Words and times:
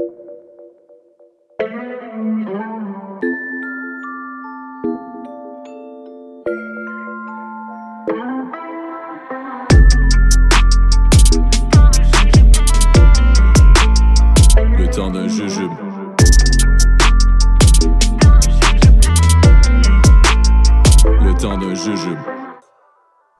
Le 0.00 0.06
temps 14.90 15.10
d'un 15.10 15.28
jujube. 15.28 15.70
Le 21.04 21.34
temps 21.38 21.58
d'un 21.58 21.74
jujube. 21.74 22.18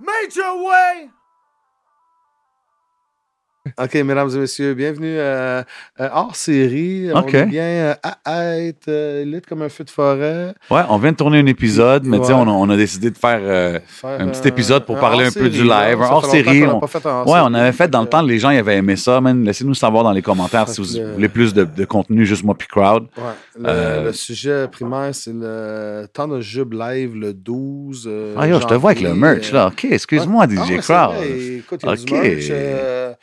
Major 0.00 0.62
Way! 0.62 1.19
OK, 3.82 3.94
mesdames 3.94 4.28
et 4.34 4.38
messieurs, 4.38 4.74
bienvenue 4.74 5.16
euh, 5.16 5.62
euh, 6.00 6.08
hors 6.12 6.36
série. 6.36 7.10
OK. 7.12 7.30
On 7.32 7.38
est 7.38 7.46
bien 7.46 7.62
euh, 7.62 7.94
à 8.26 8.58
être 8.58 8.88
euh, 8.88 9.24
lit 9.24 9.40
comme 9.48 9.62
un 9.62 9.70
feu 9.70 9.84
de 9.84 9.90
forêt. 9.90 10.52
Ouais, 10.70 10.82
on 10.90 10.98
vient 10.98 11.12
de 11.12 11.16
tourner 11.16 11.38
un 11.38 11.46
épisode, 11.46 12.04
mais 12.04 12.18
Ouais. 12.18 12.32
on, 12.34 12.42
a- 12.42 12.50
on 12.50 12.68
a 12.68 12.76
décidé 12.76 13.10
de 13.10 13.16
faire. 13.16 13.38
euh, 13.42 13.78
Faire, 13.86 14.20
Un 14.20 14.28
petit 14.28 14.40
euh, 14.44 14.48
épisode 14.48 14.84
pour 14.84 14.98
parler 14.98 15.24
un 15.24 15.30
peu 15.32 15.48
du 15.48 15.62
live, 15.62 15.70
Ça 15.70 16.10
longtemps 16.10 16.20
qu'on 16.20 16.80
on- 16.82 16.86
fait 16.86 17.06
un 17.06 17.22
ouais, 17.24 17.40
on 17.42 17.54
avait 17.54 17.72
fait 17.72 17.88
dans 17.88 18.02
le 18.02 18.08
temps, 18.08 18.20
les 18.20 18.38
gens 18.38 18.50
ils 18.50 18.58
avaient 18.58 18.76
aimé 18.76 18.96
ça. 18.96 19.18
Laissez-nous 19.20 19.74
savoir 19.74 20.04
dans 20.04 20.12
les 20.12 20.20
commentaires 20.22 20.68
si 20.68 20.80
vous 20.82 20.98
le- 20.98 21.12
voulez 21.14 21.28
plus 21.30 21.54
de, 21.54 21.64
de 21.64 21.84
contenu, 21.86 22.26
juste 22.26 22.44
moi 22.44 22.54
puis 22.58 22.68
crowd. 22.68 23.04
Ouais. 23.16 23.22
Le, 23.58 23.64
Euh, 23.66 24.04
le 24.04 24.12
sujet 24.12 24.68
primaire, 24.68 25.14
c'est 25.14 25.32
le 25.32 26.06
temps 26.12 26.28
de 26.28 26.40
jube 26.42 26.74
live 26.74 27.14
le 27.16 27.32
12. 27.32 28.04
euh, 28.06 28.34
Ah, 28.36 28.46
yo, 28.46 28.60
je 28.60 28.66
te 28.66 28.74
vois 28.74 28.90
avec 28.90 29.02
le 29.02 29.14
merch, 29.14 29.50
euh, 29.52 29.56
là. 29.56 29.66
OK, 29.68 29.86
excuse-moi, 29.90 30.44
Ah 30.46 30.50
DJ 30.66 30.80
c'est 30.82 30.92
Crowd. 30.92 31.14
Écoute, 31.24 31.80
il 31.82 31.88
y 31.88 31.92
a 31.92 31.96
du 31.96 32.02
Ok. 32.02 32.10
merch. 32.10 33.16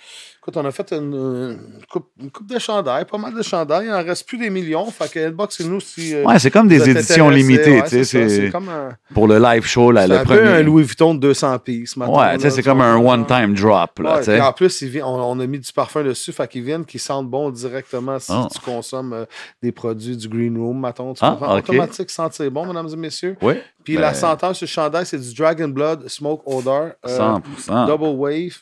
Écoute, 0.48 0.58
on 0.58 0.66
a 0.66 0.72
fait 0.72 0.94
une, 0.94 1.14
une 1.14 1.60
coupe, 1.92 2.08
une 2.22 2.32
coupe 2.32 2.48
de 2.48 2.58
chandail, 2.58 3.04
pas 3.06 3.18
mal 3.18 3.34
de 3.34 3.42
chandail. 3.42 3.88
Il 3.88 3.92
en 3.94 4.04
reste 4.04 4.26
plus 4.28 4.38
des 4.38 4.50
millions. 4.50 4.86
Fait 4.92 5.12
que 5.12 5.28
inboxez-nous 5.28 5.82
si. 5.82 6.16
euh, 6.16 6.24
Ouais, 6.24 6.40
c'est 6.40 6.52
comme 6.52 6.68
des 6.70 6.90
éditions 6.90 7.30
limitées, 7.30 7.82
Ouais, 7.82 7.88
c'est 7.88 8.04
ça, 8.06 8.20
C'est 8.28 8.30
C'est 8.30 8.50
comme 8.50 8.70
un, 8.70 8.90
pour 9.14 9.28
le 9.28 9.40
live 9.40 9.66
show, 9.66 9.92
là, 9.92 10.04
c'est 10.04 10.08
le 10.08 10.16
un 10.16 10.26
peu 10.26 10.36
premier. 10.38 10.48
un 10.48 10.62
Louis 10.64 10.84
Vuitton 10.84 11.14
de 11.16 11.20
200 11.20 11.60
pieces. 11.60 11.98
mettons, 11.98 12.18
Ouais, 12.18 12.38
c'est 12.40 12.64
comme 12.64 12.82
un 12.82 12.96
one-time 12.98 13.54
drop, 13.56 14.00
là, 14.00 14.22
Ouais, 14.26 14.40
en 14.42 14.54
plus, 14.54 14.84
on, 15.04 15.06
on 15.06 15.40
a 15.40 15.48
mis 15.48 15.60
du 15.60 15.72
parfum 15.74 16.04
dessus, 16.04 16.32
fait 16.32 16.48
qu'ils 16.48 16.64
viennent, 16.64 16.86
qu'ils 16.86 17.00
sentent 17.02 17.30
bon 17.30 17.50
directement 17.50 18.18
si 18.20 18.32
Ah. 18.34 18.48
tu 18.52 18.60
consommes 18.62 19.14
euh, 19.14 19.26
des 19.62 19.72
produits 19.72 20.16
du 20.16 20.30
Green 20.30 20.58
Room, 20.58 20.80
mettons. 20.80 21.14
Tu 21.14 21.20
Ah, 21.24 21.32
comprends? 21.32 21.58
ok. 21.58 21.70
Automatique, 21.70 22.10
sentir 22.10 22.50
bon, 22.52 22.66
mesdames 22.66 22.88
et 22.92 22.96
messieurs. 22.96 23.36
Oui. 23.42 23.56
Puis 23.84 23.96
Ben- 23.96 24.02
la 24.02 24.14
senteur 24.14 24.56
sur 24.56 24.66
le 24.66 24.70
chandail, 24.70 25.06
c'est 25.06 25.20
du 25.20 25.34
Dragon 25.34 25.68
Blood 25.68 26.08
Smoke 26.08 26.42
Odor. 26.46 26.90
euh, 27.06 27.18
100%. 27.18 27.86
Double 27.88 28.16
Wave. 28.18 28.58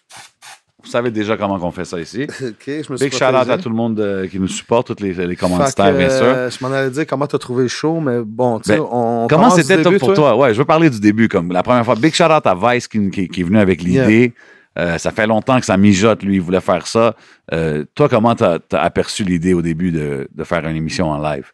Vous 0.86 0.92
savez 0.92 1.12
déjà 1.12 1.36
comment 1.36 1.60
on 1.62 1.72
fait 1.72 1.84
ça 1.84 2.00
ici. 2.00 2.24
OK, 2.30 2.64
je 2.68 2.74
me 2.92 2.98
suis 2.98 3.10
Big 3.10 3.12
shout 3.14 3.26
out 3.26 3.50
à 3.50 3.58
tout 3.58 3.70
le 3.70 3.76
monde 3.76 4.00
euh, 4.00 4.28
qui 4.28 4.40
nous 4.40 4.48
supporte, 4.48 4.96
tous 4.96 5.04
les, 5.04 5.14
les 5.14 5.36
commanditaires, 5.36 5.92
que, 5.92 5.98
bien 5.98 6.10
sûr. 6.10 6.24
euh, 6.26 6.50
je 6.50 6.64
m'en 6.64 6.72
allais 6.72 6.92
dire 6.92 7.06
comment 7.08 7.28
t'as 7.28 7.38
trouvé 7.40 7.64
le 7.64 7.70
show, 7.70 8.00
mais 8.00 8.20
bon, 8.24 8.60
tu 8.60 8.68
sais, 8.72 8.78
Ben, 8.78 8.86
on, 8.92 9.28
Comment 9.30 9.50
c'était 9.64 9.76
top 9.84 9.94
pour 10.00 10.10
toi? 10.16 10.38
Ouais, 10.38 10.54
je 10.54 10.60
veux 10.60 10.66
parler 10.66 10.90
du 10.90 11.00
début. 11.00 11.28
Comme 11.28 11.52
la 11.52 11.64
première 11.64 11.84
fois, 11.84 11.96
big 11.96 12.14
shout 12.14 12.24
out 12.26 12.46
à 12.46 12.56
Vice 12.56 12.88
qui, 12.88 13.10
qui- 13.10 13.28
qui 13.28 13.42
est 13.42 13.44
venu 13.44 13.58
avec 13.60 13.82
l'idée. 13.82 14.34
Euh, 14.78 14.98
ça 14.98 15.12
fait 15.12 15.26
longtemps 15.26 15.58
que 15.60 15.66
ça 15.66 15.78
mijote, 15.78 16.22
lui, 16.22 16.36
il 16.36 16.42
voulait 16.42 16.60
faire 16.62 16.86
ça. 16.86 17.16
Euh, 17.54 17.86
toi, 17.96 18.10
comment 18.10 18.36
t'as 18.36 18.60
as 18.74 18.78
aperçu 18.82 19.24
l'idée 19.24 19.54
au 19.54 19.62
début 19.62 19.92
de, 19.92 20.28
de 20.32 20.44
faire 20.44 20.66
une 20.68 20.76
émission 20.76 21.10
en 21.10 21.18
live? 21.22 21.52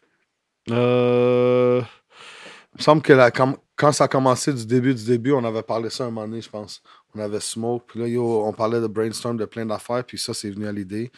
Euh, 0.70 1.80
il 2.74 2.78
me 2.78 2.82
semble 2.82 3.02
que 3.02 3.12
la- 3.12 3.30
quand, 3.30 3.56
quand 3.76 3.92
ça 3.92 4.04
a 4.04 4.08
commencé 4.08 4.52
du 4.52 4.66
début 4.66 4.94
du 4.94 5.04
début, 5.04 5.32
on 5.32 5.44
avait 5.44 5.62
parlé 5.62 5.90
ça 5.90 6.04
un 6.04 6.10
moment 6.10 6.26
donné, 6.26 6.40
je 6.40 6.48
pense. 6.50 6.82
On 7.14 7.20
avait 7.20 7.40
Smoke, 7.40 7.84
puis 7.88 8.00
là, 8.00 8.08
yo, 8.08 8.44
on 8.46 8.52
parlait 8.52 8.80
de 8.80 8.86
brainstorm 8.86 9.36
de 9.36 9.44
plein 9.44 9.66
d'affaires, 9.66 10.04
puis 10.04 10.18
ça, 10.18 10.32
c'est 10.34 10.50
venu 10.50 10.66
à 10.66 10.72
l'idée. 10.72 11.10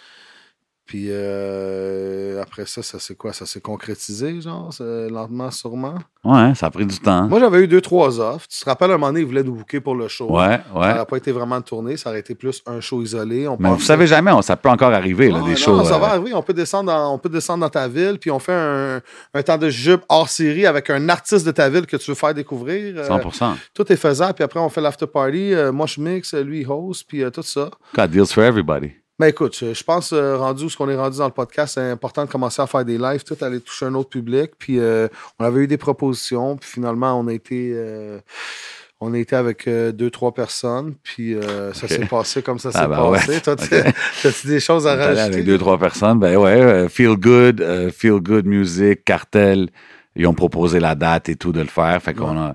Puis 0.87 1.07
euh, 1.11 2.43
après 2.43 2.67
ça, 2.67 2.83
ça 2.83 2.99
c'est 2.99 3.15
quoi? 3.17 3.33
Ça 3.33 3.47
s'est 3.47 3.61
concrétisé, 3.61 4.41
genre, 4.41 4.71
lentement, 4.81 5.51
sûrement? 5.51 5.95
Ouais, 6.25 6.55
ça 6.55 6.67
a 6.67 6.71
pris 6.71 6.87
du 6.87 6.99
temps. 6.99 7.27
Moi, 7.29 7.41
j'avais 7.41 7.61
eu 7.61 7.69
deux, 7.69 7.81
trois 7.81 8.19
offres. 8.21 8.47
Tu 8.49 8.59
te 8.61 8.65
rappelles, 8.65 8.91
un 8.91 8.95
moment 8.95 9.09
donné, 9.09 9.21
ils 9.21 9.27
voulaient 9.27 9.43
nous 9.43 9.55
booker 9.55 9.81
pour 9.81 9.95
le 9.95 10.09
show. 10.09 10.31
Ouais, 10.31 10.61
Ça 10.73 10.79
ouais. 10.79 10.93
n'aurait 10.95 11.07
pas 11.07 11.17
été 11.17 11.33
vraiment 11.33 11.59
de 11.59 11.65
tournée, 11.65 11.97
ça 11.97 12.11
aurait 12.11 12.21
été 12.21 12.35
plus 12.35 12.63
un 12.67 12.81
show 12.81 13.03
isolé. 13.03 13.47
On 13.49 13.57
Mais 13.59 13.69
vous 13.69 13.75
pensait- 13.77 13.87
savez 13.87 14.07
jamais, 14.07 14.31
on- 14.33 14.43
ça 14.43 14.57
peut 14.57 14.69
encore 14.69 14.93
arriver, 14.93 15.29
là, 15.31 15.39
Ouais, 15.39 15.45
des 15.45 15.51
non, 15.51 15.57
shows. 15.57 15.85
ça 15.85 15.95
euh, 15.95 15.99
va 15.99 16.07
arriver. 16.09 16.35
On 16.35 16.43
peut, 16.43 16.55
descendre 16.55 16.93
dans, 16.93 17.15
on 17.15 17.19
peut 17.19 17.29
descendre 17.29 17.61
dans 17.63 17.71
ta 17.71 17.89
ville, 17.89 18.19
puis 18.21 18.31
on 18.31 18.39
fait 18.39 18.53
un, 18.55 19.01
un 19.35 19.43
temps 19.43 19.59
de 19.59 19.69
jupe 19.71 20.03
hors 20.09 20.29
série 20.29 20.67
avec 20.67 20.91
un 20.91 21.09
artiste 21.09 21.47
de 21.47 21.51
ta 21.51 21.69
ville 21.69 21.87
que 21.87 21.97
tu 21.97 22.11
veux 22.11 22.15
faire 22.17 22.35
découvrir. 22.35 22.95
Euh, 22.99 23.09
100%. 23.09 23.55
tout 23.75 23.91
est 23.93 23.97
faisable, 23.97 24.35
puis 24.35 24.45
après, 24.45 24.61
on 24.61 24.69
fait 24.69 24.81
l'after 24.83 25.07
party. 25.07 25.53
euh, 25.55 25.73
moi, 25.73 25.87
je 25.87 26.01
mixe, 26.01 26.35
lui, 26.35 26.61
il 26.61 26.67
host, 26.69 27.05
puis 27.09 27.23
euh, 27.23 27.31
tout 27.31 27.43
ça. 27.43 27.71
God 27.95 28.11
deals 28.11 28.27
for 28.27 28.43
everybody. 28.45 28.93
Mais 29.21 29.31
écoute, 29.31 29.57
je, 29.59 29.73
je 29.75 29.85
pense, 29.85 30.13
euh, 30.13 30.37
rendu 30.37 30.65
où 30.65 30.71
ce 30.71 30.77
qu'on 30.77 30.89
est 30.89 30.97
rendu 30.97 31.19
dans 31.19 31.27
le 31.27 31.31
podcast, 31.33 31.75
c'est 31.75 31.91
important 31.91 32.25
de 32.25 32.31
commencer 32.31 32.61
à 32.61 32.67
faire 32.67 32.85
des 32.85 32.99
lives, 32.99 33.23
tout 33.23 33.37
aller 33.43 33.61
toucher 33.61 33.87
un 33.87 33.95
autre 33.95 34.09
public. 34.11 34.53
Puis 34.59 34.79
euh, 34.81 35.07
on 35.39 35.45
avait 35.45 35.61
eu 35.61 35.67
des 35.69 35.77
propositions, 35.77 36.57
puis 36.57 36.69
finalement, 36.69 37.19
on 37.21 37.29
a 37.29 37.33
été. 37.33 37.71
euh, 37.75 38.19
on 39.01 39.13
a 39.13 39.19
été 39.19 39.37
avec 39.37 39.69
deux, 39.69 40.09
trois 40.09 40.33
personnes, 40.33 40.95
puis 41.03 41.37
ça 41.75 41.89
s'est 41.89 42.07
passé 42.07 42.41
comme 42.43 42.59
ça 42.59 42.71
Ah 42.73 42.83
s'est 42.83 42.89
ben 42.89 43.11
ouais. 43.11 43.19
passé. 43.19 43.41
Toi, 43.43 43.57
tu 43.57 43.75
as 44.29 44.47
des 44.47 44.61
choses 44.61 44.87
à 44.87 44.95
rajouter? 44.95 45.21
avec 45.21 45.45
deux, 45.45 45.59
trois 45.59 45.77
personnes. 45.79 46.19
Ben 46.21 46.37
ouais, 46.39 46.89
Feel 46.89 47.17
Good, 47.17 47.91
Feel 47.95 48.21
Good 48.21 48.47
Music, 48.47 49.05
Cartel, 49.05 49.69
ils 50.17 50.27
ont 50.27 50.33
proposé 50.33 50.81
la 50.81 50.95
date 50.95 51.29
et 51.29 51.37
tout 51.37 51.53
de 51.53 51.61
le 51.61 51.67
faire. 51.67 52.01
Fait 52.03 52.15
qu'on 52.15 52.39
a, 52.39 52.55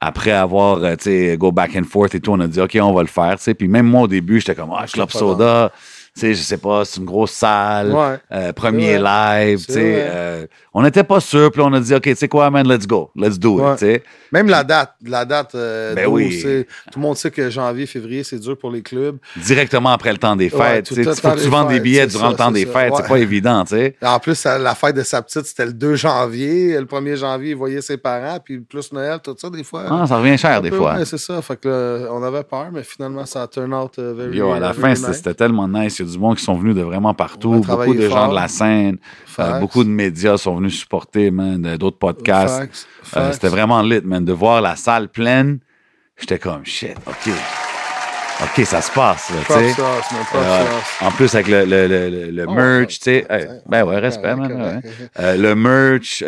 après 0.00 0.30
avoir, 0.30 0.82
euh, 0.82 0.94
tu 0.96 1.04
sais, 1.04 1.36
go 1.38 1.50
back 1.50 1.74
and 1.76 1.84
forth 1.84 2.14
et 2.14 2.20
tout, 2.20 2.32
on 2.32 2.40
a 2.40 2.46
dit, 2.46 2.60
OK, 2.60 2.78
on 2.80 2.92
va 2.92 3.02
le 3.02 3.08
faire, 3.08 3.36
tu 3.36 3.44
sais. 3.44 3.54
Puis 3.54 3.68
même 3.68 3.86
moi, 3.86 4.02
au 4.02 4.08
début, 4.08 4.40
j'étais 4.40 4.54
comme, 4.54 4.72
ah, 4.76 4.86
Club 4.86 5.10
Soda, 5.10 5.72
tu 5.74 5.97
sais, 6.20 6.34
je 6.34 6.42
sais 6.42 6.58
pas, 6.58 6.84
c'est 6.84 6.98
une 7.00 7.06
grosse 7.06 7.32
salle, 7.32 7.92
Ouais. 7.92 8.16
euh, 8.32 8.52
premier 8.52 8.98
live, 8.98 9.64
tu 9.66 9.72
sais. 9.74 10.06
euh, 10.08 10.46
on 10.74 10.82
n'était 10.82 11.04
pas 11.04 11.20
sûr, 11.20 11.50
puis 11.50 11.60
on 11.62 11.72
a 11.72 11.80
dit, 11.80 11.94
OK, 11.94 12.02
tu 12.02 12.14
sais 12.16 12.28
quoi, 12.28 12.50
man, 12.50 12.66
let's 12.68 12.86
go, 12.86 13.10
let's 13.16 13.38
do 13.38 13.60
Ouais. 13.60 13.72
it, 13.74 13.78
tu 13.78 13.86
sais. 13.86 14.02
Même 14.32 14.48
la 14.48 14.62
date, 14.64 14.92
la 15.04 15.24
date, 15.24 15.54
euh, 15.54 15.94
Ben 15.94 16.04
12, 16.04 16.12
oui. 16.14 16.40
c'est- 16.40 16.66
tout 16.92 16.98
le 16.98 17.02
monde 17.02 17.16
sait 17.16 17.30
que 17.30 17.48
janvier, 17.50 17.86
février, 17.86 18.22
c'est 18.24 18.38
dur 18.38 18.56
pour 18.58 18.70
les 18.70 18.82
clubs. 18.82 19.16
Directement 19.36 19.90
après 19.90 20.12
le 20.12 20.18
temps 20.18 20.36
des 20.36 20.50
fêtes, 20.50 20.88
Faut 20.88 20.94
que 20.94 21.00
tu 21.00 21.42
des 21.44 21.48
vendes 21.48 21.68
des 21.68 21.80
billets 21.80 22.06
durant 22.06 22.30
le 22.30 22.36
temps 22.36 22.50
des 22.50 22.66
ça. 22.66 22.72
fêtes, 22.72 22.92
c'est 22.96 23.08
pas 23.08 23.18
évident, 23.18 23.64
tu 23.64 23.76
sais. 23.76 23.96
En 24.02 24.18
plus, 24.18 24.44
la 24.44 24.74
fête 24.74 24.94
de 24.96 25.02
sa 25.02 25.22
petite, 25.22 25.46
c'était 25.46 25.66
le 25.66 25.72
2 25.72 25.94
janvier. 25.94 26.78
Le 26.78 26.84
1er 26.86 27.16
janvier, 27.16 27.50
il 27.50 27.56
voyait 27.56 27.80
ses 27.80 27.96
parents, 27.96 28.38
puis 28.44 28.58
plus 28.60 28.92
Noël, 28.92 29.18
tout 29.22 29.34
ça, 29.38 29.48
des 29.50 29.64
fois. 29.64 29.84
Ah, 29.90 30.06
ça 30.06 30.16
revient 30.18 30.36
cher 30.38 30.60
des 30.62 30.70
peu, 30.70 30.76
fois. 30.76 31.04
c'est 31.04 31.18
ça. 31.18 31.40
Fait 31.42 31.56
que 31.58 31.68
là, 31.68 32.08
on 32.12 32.22
avait 32.22 32.42
peur, 32.44 32.66
mais 32.72 32.82
finalement, 32.82 33.24
ça 33.26 33.42
a 33.42 33.46
turn 33.48 33.72
out 33.72 33.92
uh, 33.98 34.02
very 34.14 34.36
Yo, 34.36 34.52
à 34.52 34.58
la 34.60 34.72
fin, 34.72 34.94
c'était 34.94 35.34
tellement 35.34 35.66
nice. 35.68 36.00
Du 36.12 36.18
monde 36.18 36.36
qui 36.36 36.44
sont 36.44 36.54
venus 36.54 36.74
de 36.74 36.82
vraiment 36.82 37.14
partout. 37.14 37.60
Beaucoup 37.60 37.94
de 37.94 38.08
gens 38.08 38.28
de 38.28 38.34
la 38.34 38.48
scène. 38.48 38.98
euh, 39.38 39.60
beaucoup 39.60 39.84
de 39.84 39.88
médias 39.88 40.36
sont 40.36 40.56
venus 40.56 40.78
supporter, 40.78 41.30
man, 41.30 41.60
d'autres 41.76 41.98
podcasts. 41.98 42.86
Euh, 43.16 43.32
c'était 43.32 43.48
vraiment 43.48 43.82
lit, 43.82 44.00
man. 44.04 44.24
De 44.24 44.32
voir 44.32 44.60
la 44.60 44.76
salle 44.76 45.08
pleine, 45.08 45.58
j'étais 46.18 46.38
comme, 46.38 46.64
shit, 46.64 46.96
OK. 47.06 47.32
OK, 48.40 48.64
ça 48.66 48.80
se 48.80 48.92
passe, 48.92 49.30
là, 49.30 49.36
tu 49.46 49.52
sais. 49.52 49.82
Euh, 50.36 50.64
en 51.00 51.10
plus, 51.10 51.34
avec 51.34 51.48
le, 51.48 51.64
le, 51.64 52.30
le, 52.30 52.44
Oh, 52.46 52.52
merch, 52.52 53.00
tu 53.00 53.04
sais. 53.04 53.26
ben 53.66 53.82
ouais, 53.84 53.98
respect, 53.98 54.36
man. 54.36 54.80
ouais. 55.16 55.36
Le 55.36 55.54
merch, 55.54 56.22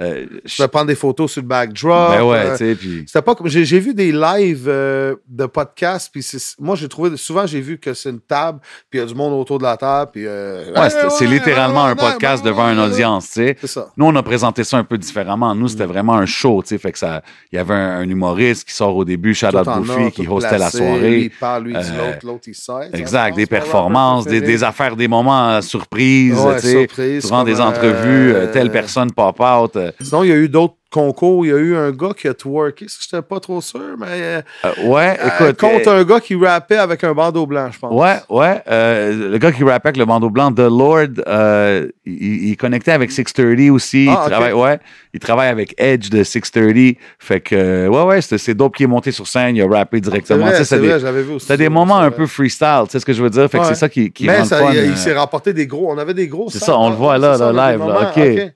euh, 0.00 0.26
Je 0.44 0.62
vais 0.62 0.68
prendre 0.68 0.86
des 0.86 0.94
photos 0.94 1.32
sur 1.32 1.42
le 1.42 1.48
backdrop. 1.48 2.10
ben 2.10 2.22
ouais, 2.24 2.36
euh, 2.38 2.50
tu 2.52 2.56
sais, 2.58 2.74
puis... 2.74 3.04
C'était 3.06 3.22
pas 3.22 3.34
comme 3.34 3.48
j'ai 3.48 3.80
vu 3.80 3.94
des 3.94 4.12
lives 4.12 4.66
euh, 4.68 5.16
de 5.28 5.46
podcasts 5.46 6.10
puis 6.12 6.24
moi 6.60 6.76
j'ai 6.76 6.88
trouvé 6.88 7.16
souvent 7.16 7.46
j'ai 7.46 7.60
vu 7.60 7.78
que 7.78 7.94
c'est 7.94 8.10
une 8.10 8.20
table 8.20 8.60
puis 8.90 8.98
il 8.98 9.02
y 9.02 9.04
a 9.04 9.06
du 9.06 9.14
monde 9.14 9.32
autour 9.40 9.58
de 9.58 9.64
la 9.64 9.76
table 9.76 10.10
puis 10.12 10.26
Ouais, 10.26 10.90
c'est 10.90 11.10
c'est 11.10 11.26
ouais, 11.26 11.32
littéralement 11.34 11.84
ouais, 11.86 11.90
un 11.90 11.96
podcast 11.96 12.44
ouais, 12.44 12.50
devant 12.50 12.70
une 12.70 12.78
audience, 12.78 13.30
tu 13.30 13.54
sais. 13.56 13.56
Nous, 13.96 14.06
on 14.06 14.14
a 14.16 14.22
présenté 14.22 14.64
ça 14.64 14.76
un 14.76 14.84
peu 14.84 14.98
différemment. 14.98 15.54
Nous, 15.54 15.68
c'était 15.68 15.86
vraiment 15.86 16.14
un 16.14 16.26
show, 16.26 16.62
tu 16.62 16.68
sais. 16.68 16.78
Fait 16.78 16.92
que 16.92 16.98
ça, 16.98 17.22
il 17.52 17.56
y 17.56 17.58
avait 17.58 17.74
un, 17.74 17.98
un 18.00 18.08
humoriste 18.08 18.68
qui 18.68 18.74
sort 18.74 18.96
au 18.96 19.04
début, 19.04 19.30
Buffy, 19.30 19.46
or, 19.46 20.10
qui 20.12 20.26
hostait 20.28 20.58
la 20.58 20.66
Lui, 20.66 20.70
soirée. 20.70 21.18
il 21.20 21.30
parle, 21.30 21.64
lui, 21.64 21.72
l'autre, 21.74 22.18
l'autre, 22.24 22.44
il 22.48 22.54
sait. 22.54 22.90
Exact, 22.92 23.34
des 23.36 23.44
C'est 23.44 23.52
mon 23.52 23.58
performances, 23.60 24.26
des, 24.26 24.40
des 24.40 24.62
affaires, 24.64 24.96
des 24.96 25.08
moments 25.08 25.60
surprises, 25.62 26.38
tu 26.56 26.60
sais. 26.60 26.70
surprise, 26.86 27.26
Durant 27.26 27.44
des 27.44 27.60
entrevues, 27.60 28.34
telle 28.52 28.70
personne 28.70 29.10
pop 29.12 29.40
out. 29.40 29.76
Euh, 29.88 29.92
Sinon, 30.00 30.22
il 30.24 30.28
y 30.28 30.32
a 30.32 30.36
eu 30.36 30.48
d'autres 30.48 30.74
concours. 30.90 31.44
Il 31.44 31.50
y 31.50 31.52
a 31.52 31.56
eu 31.56 31.76
un 31.76 31.90
gars 31.90 32.12
qui 32.16 32.28
a 32.28 32.34
twerké. 32.34 32.86
Je 32.88 33.16
n'étais 33.16 33.26
pas 33.26 33.40
trop 33.40 33.60
sûr, 33.60 33.96
mais. 33.98 34.06
euh, 34.08 34.42
ouais, 34.84 35.18
euh, 35.20 35.50
écoute. 35.50 35.58
contre 35.60 35.90
un 35.90 36.04
gars 36.04 36.20
qui 36.20 36.34
rappait 36.34 36.76
avec 36.78 37.04
un 37.04 37.12
bandeau 37.12 37.46
blanc, 37.46 37.68
je 37.70 37.78
pense. 37.78 37.92
Ouais, 37.92 38.16
ouais. 38.30 38.62
le 38.66 39.36
gars 39.38 39.52
qui 39.52 39.62
rappait 39.64 39.88
avec 39.88 39.96
le 39.96 40.06
bandeau 40.06 40.30
blanc, 40.30 40.52
The 40.52 40.60
Lord, 40.60 41.90
il, 42.06 42.48
il 42.50 42.56
connectait 42.56 42.92
avec 42.92 43.10
630 43.10 43.70
aussi. 43.70 44.06
Ah, 44.08 44.24
il, 44.26 44.30
travaille, 44.30 44.52
ouais, 44.52 44.80
il 45.12 45.20
travaille 45.20 45.48
avec 45.48 45.74
Edge 45.78 46.08
de 46.10 46.22
630. 46.22 46.96
Fait 47.18 47.40
que, 47.40 47.86
ouais, 47.88 48.02
ouais, 48.04 48.20
c'est 48.22 48.54
dope 48.54 48.76
qui 48.76 48.84
est 48.84 48.88
monté 48.88 49.10
sur 49.12 49.26
scène. 49.26 49.56
Il 49.56 49.62
a 49.62 49.68
rappé 49.68 50.00
directement. 50.00 50.48
sais, 50.52 50.64
c'est 50.64 50.78
vrai, 50.78 51.00
j'avais 51.00 51.22
vu 51.22 51.32
aussi. 51.34 51.46
C'était 51.46 51.64
des 51.64 51.68
moments 51.68 51.98
un 51.98 52.10
peu 52.10 52.26
freestyle, 52.26 52.82
tu 52.84 52.92
sais 52.92 53.00
ce 53.00 53.06
que 53.06 53.12
je 53.12 53.22
veux 53.22 53.30
dire? 53.30 53.48
Fait 53.50 53.58
que 53.58 53.64
c'est 53.66 53.74
ça 53.74 53.88
qui, 53.88 54.10
qui 54.10 54.26
Mais 54.26 54.38
rend 54.38 54.44
ça, 54.44 54.60
le 54.60 54.66
fun. 54.66 54.72
il, 54.74 54.90
il 54.90 54.96
s'est 54.96 55.14
remporté 55.14 55.52
des 55.52 55.66
gros. 55.66 55.92
On 55.92 55.98
avait 55.98 56.14
des 56.14 56.28
gros. 56.28 56.48
C'est 56.50 56.58
ça, 56.58 56.78
on 56.78 56.88
le 56.88 56.94
hein, 56.94 56.98
voit 56.98 57.14
c'est 57.14 57.20
là, 57.20 57.38
des 57.38 57.76
live, 57.76 57.86
là, 57.86 58.12
OK. 58.16 58.52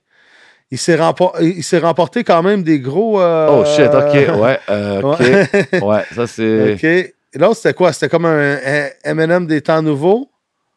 Il 0.73 1.63
s'est 1.63 1.79
remporté 1.79 2.23
quand 2.23 2.41
même 2.43 2.63
des 2.63 2.79
gros. 2.79 3.21
euh, 3.21 3.47
Oh 3.49 3.65
shit, 3.65 3.87
ok, 3.93 4.41
ouais, 4.41 4.59
euh, 4.69 5.01
ok. 5.01 5.19
Ouais. 5.19 5.81
Ouais, 5.81 6.03
ça 6.15 6.27
c'est. 6.27 6.73
OK. 6.73 6.83
Et 6.83 7.13
L'autre, 7.39 7.55
c'était 7.57 7.73
quoi? 7.73 7.91
C'était 7.93 8.09
comme 8.09 8.25
un, 8.25 8.57
un 8.57 8.89
M&M 9.05 9.47
des 9.47 9.61
temps 9.61 9.81
nouveaux? 9.81 10.29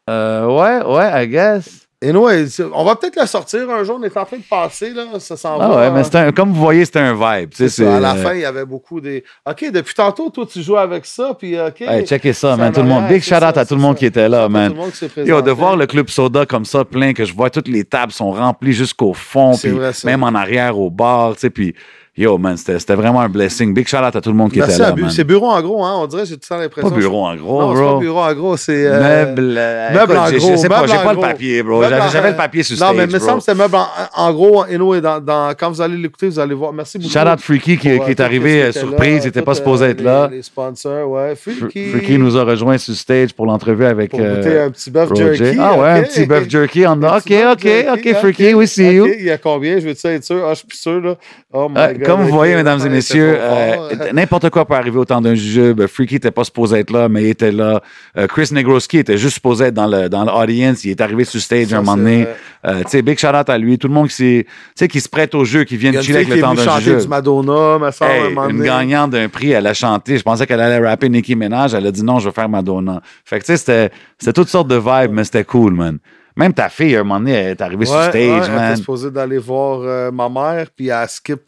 Euh, 0.08 0.46
ouais, 0.46 0.82
ouais, 0.86 1.24
I 1.24 1.28
guess. 1.28 1.85
Anyway, 2.04 2.46
c'est- 2.48 2.62
on 2.74 2.84
va 2.84 2.94
peut-être 2.94 3.16
la 3.16 3.26
sortir 3.26 3.70
un 3.70 3.82
jour. 3.82 3.96
On 3.98 4.02
est 4.02 4.14
en 4.18 4.24
train 4.26 4.36
de 4.36 4.42
passer, 4.42 4.90
là. 4.90 5.04
Ça 5.18 5.34
s'en 5.34 5.58
Ah 5.58 5.66
va. 5.68 5.76
ouais, 5.76 5.90
mais 5.90 6.04
c'était 6.04 6.18
un- 6.18 6.30
comme 6.32 6.50
vous 6.52 6.60
voyez, 6.60 6.84
c'était 6.84 6.98
un 6.98 7.14
vibe. 7.14 7.48
tu 7.50 7.56
sais, 7.56 7.68
C'est 7.70 7.84
ça, 7.84 7.96
à 7.96 8.00
la 8.00 8.14
fin, 8.16 8.34
il 8.34 8.40
y 8.40 8.44
avait 8.44 8.66
beaucoup 8.66 9.00
des. 9.00 9.24
OK, 9.48 9.70
depuis 9.72 9.94
tantôt, 9.94 10.28
toi, 10.28 10.44
tu 10.44 10.62
joues 10.62 10.76
avec 10.76 11.06
ça, 11.06 11.34
puis 11.38 11.58
OK. 11.58 11.80
Hey, 11.80 12.04
checkez 12.06 12.34
ça, 12.34 12.54
man. 12.54 12.70
Tout 12.70 12.82
le 12.82 12.88
monde. 12.88 13.06
Big 13.08 13.22
shout 13.22 13.36
out 13.36 13.56
à 13.56 13.64
tout 13.64 13.74
le 13.74 13.80
monde 13.80 13.96
qui 13.96 14.04
était 14.04 14.28
là, 14.28 14.44
Tout 14.44 14.52
man. 14.52 14.72
le 14.72 14.76
monde 14.78 14.90
qui 14.90 14.98
s'est 14.98 15.10
Yo, 15.24 15.40
de 15.40 15.50
voir 15.50 15.74
le 15.76 15.86
club 15.86 16.10
soda 16.10 16.44
comme 16.44 16.66
ça 16.66 16.84
plein, 16.84 17.14
que 17.14 17.24
je 17.24 17.32
vois 17.32 17.48
toutes 17.48 17.68
les 17.68 17.84
tables 17.84 18.12
sont 18.12 18.30
remplies 18.30 18.74
jusqu'au 18.74 19.14
fond, 19.14 19.56
puis 19.56 19.70
vrai, 19.70 19.92
même 20.04 20.22
en 20.22 20.34
arrière 20.34 20.78
au 20.78 20.90
bar, 20.90 21.32
tu 21.34 21.40
sais, 21.40 21.50
puis 21.50 21.74
yo, 22.16 22.38
man, 22.38 22.56
c'était 22.56 22.94
vraiment 22.94 23.20
un 23.20 23.28
blessing. 23.28 23.74
Big 23.74 23.86
shout 23.86 23.98
out 23.98 24.16
à 24.16 24.20
tout 24.20 24.30
le 24.30 24.36
monde 24.36 24.50
qui 24.52 24.58
Merci 24.58 24.74
était 24.74 24.82
là, 24.82 24.92
Bu-. 24.92 25.10
C'est 25.10 25.24
bureau 25.24 25.48
en 25.50 25.60
gros, 25.60 25.84
hein. 25.84 25.94
On 25.98 26.06
dirait, 26.06 26.24
j'ai 26.26 26.34
tout 26.36 26.40
le 26.50 26.56
temps 26.56 26.60
l'impression. 26.60 26.90
Pas 26.90 26.96
bureau 26.96 27.26
en 27.26 27.36
gros, 27.36 27.60
Non, 27.60 27.74
bro. 27.74 27.94
pas 27.94 28.00
bureau 28.00 28.20
en 28.20 28.32
gros, 28.34 28.56
c'est. 28.56 28.86
euh, 28.86 29.24
Meuble, 29.26 29.54
euh, 29.58 29.92
meuble 29.92 30.12
écoute, 30.12 30.16
en 30.34 30.36
gros. 30.38 30.50
Je 30.52 30.56
sais 30.56 30.68
pas, 30.68 30.80
meuble 30.80 30.88
j'ai 30.92 30.98
pas 31.04 31.12
le 31.12 31.20
papier, 31.20 31.62
bro. 31.62 31.82
J'avais 32.12 32.30
le 32.30 32.36
papier 32.36 32.62
sur 32.62 32.74
Non, 32.78 32.86
stage, 32.86 32.96
mais 32.96 33.04
il 33.04 33.12
me 33.12 33.18
semble 33.18 33.38
que 33.38 33.44
c'est 33.44 33.54
meuble 33.54 33.76
en, 33.76 33.86
en 34.14 34.32
gros. 34.32 34.62
Anyway, 34.62 35.00
dans, 35.00 35.20
dans, 35.20 35.52
quand 35.58 35.70
vous 35.70 35.80
allez 35.80 35.96
l'écouter, 35.96 36.28
vous 36.28 36.38
allez 36.38 36.54
voir. 36.54 36.72
Merci 36.72 36.98
beaucoup. 36.98 37.10
Shout 37.10 37.18
out 37.28 37.40
Freaky 37.40 37.76
qui, 37.78 37.90
euh, 37.90 38.06
est 38.06 38.20
arrivé 38.20 38.62
euh, 38.62 38.72
surprise, 38.72 39.24
il 39.24 39.28
était 39.28 39.40
tout, 39.40 39.46
pas 39.46 39.54
supposé 39.54 39.86
être 39.86 40.00
là. 40.00 40.28
Les 40.30 40.42
sponsors, 40.42 41.08
ouais. 41.10 41.34
Fr- 41.34 41.58
Freaky. 41.58 41.90
Freaky 41.90 42.18
nous 42.18 42.36
a 42.36 42.44
rejoint 42.44 42.78
sur 42.78 42.94
stage 42.94 43.32
pour 43.34 43.46
l'entrevue 43.46 43.84
avec 43.86 44.10
Pour 44.10 44.20
goûter 44.20 44.60
un 44.60 44.70
petit 44.70 44.90
bœuf 44.90 45.14
jerky. 45.14 45.58
Ah 45.60 45.78
ouais, 45.78 45.88
un 45.90 46.02
petit 46.02 46.24
bœuf 46.26 46.48
jerky. 46.48 46.86
Ok, 46.86 47.32
ok, 47.52 47.68
ok, 47.92 48.14
Freaky, 48.20 48.54
we 48.54 48.68
see 48.70 48.92
you. 48.94 49.06
Il 49.18 49.24
y 49.24 49.30
a 49.30 49.38
combien? 49.38 49.78
Je 49.78 49.86
veux 49.88 49.90
être 50.10 50.24
sûr? 50.24 50.44
Ah, 50.46 50.54
je 50.54 50.60
suis 50.60 50.66
sûr, 50.78 51.00
là. 51.00 51.14
Oh 51.52 51.68
my 51.68 51.94
God, 51.98 52.05
comme 52.06 52.22
vous 52.22 52.32
voyez, 52.32 52.54
mesdames 52.54 52.80
et 52.84 52.88
messieurs, 52.88 53.36
euh, 53.38 54.12
n'importe 54.12 54.50
quoi 54.50 54.64
peut 54.64 54.74
arriver 54.74 54.98
au 54.98 55.04
temps 55.04 55.20
d'un 55.20 55.34
jujube. 55.34 55.86
Freaky 55.86 56.14
n'était 56.14 56.30
pas 56.30 56.44
supposé 56.44 56.78
être 56.78 56.90
là, 56.90 57.08
mais 57.08 57.24
il 57.24 57.28
était 57.30 57.52
là. 57.52 57.82
Euh, 58.16 58.26
Chris 58.26 58.48
Negroski 58.52 58.98
était 58.98 59.18
juste 59.18 59.34
supposé 59.34 59.66
être 59.66 59.74
dans 59.74 59.86
le 59.86 60.08
dans 60.08 60.24
l'audience. 60.24 60.84
Il 60.84 60.90
est 60.90 61.00
arrivé 61.00 61.24
sur 61.24 61.40
stage 61.40 61.68
Ça, 61.68 61.78
un 61.78 61.82
moment 61.82 61.96
donné. 61.96 62.26
Euh, 62.64 62.82
tu 62.82 62.90
sais, 62.90 63.02
big 63.02 63.18
shout 63.18 63.28
out 63.28 63.48
à 63.48 63.58
lui. 63.58 63.78
Tout 63.78 63.88
le 63.88 63.94
monde 63.94 64.08
qui, 64.08 64.44
qui 64.88 65.00
se 65.00 65.08
prête 65.08 65.34
au 65.34 65.44
jeu, 65.44 65.64
qui 65.64 65.76
vient 65.76 65.92
de 65.92 66.00
chiller 66.00 66.16
avec 66.18 66.28
le 66.28 66.40
temps 66.40 66.54
d'un 66.54 66.78
jujube. 66.78 67.00
du 67.00 67.08
Madonna, 67.08 67.92
semble, 67.92 68.38
à 68.38 68.42
un 68.42 68.48
une 68.48 68.62
gagnante 68.62 69.10
d'un 69.10 69.28
prix, 69.28 69.50
elle 69.52 69.66
a 69.66 69.74
chanté. 69.74 70.18
Je 70.18 70.22
pensais 70.22 70.46
qu'elle 70.46 70.60
allait 70.60 70.86
rapper 70.86 71.08
Nicki 71.08 71.36
Minaj. 71.36 71.74
Elle 71.74 71.86
a 71.86 71.92
dit 71.92 72.02
non, 72.02 72.18
je 72.18 72.26
veux 72.26 72.32
faire 72.32 72.48
Madonna. 72.48 73.00
Fait 73.24 73.38
que 73.38 73.44
tu 73.44 73.56
sais, 73.56 73.90
c'était, 74.18 74.32
toutes 74.32 74.48
sortes 74.48 74.68
de 74.68 74.76
vibes, 74.76 75.12
mais 75.12 75.24
c'était 75.24 75.44
cool, 75.44 75.74
man. 75.74 75.98
Même 76.36 76.52
ta 76.52 76.68
fille, 76.68 76.94
à 76.96 77.00
un 77.00 77.02
moment 77.02 77.18
donné, 77.18 77.32
elle 77.32 77.50
est 77.52 77.60
arrivée 77.62 77.86
sur 77.86 77.94
Ouais, 77.94 78.08
stage, 78.10 78.20
ouais, 78.22 78.40
Elle 78.46 78.52
man. 78.54 78.70
était 78.72 78.76
supposée 78.80 79.10
d'aller 79.10 79.38
voir 79.38 79.80
euh, 79.82 80.10
ma 80.10 80.28
mère, 80.28 80.66
puis 80.76 80.88
elle 80.88 81.08
skip 81.08 81.40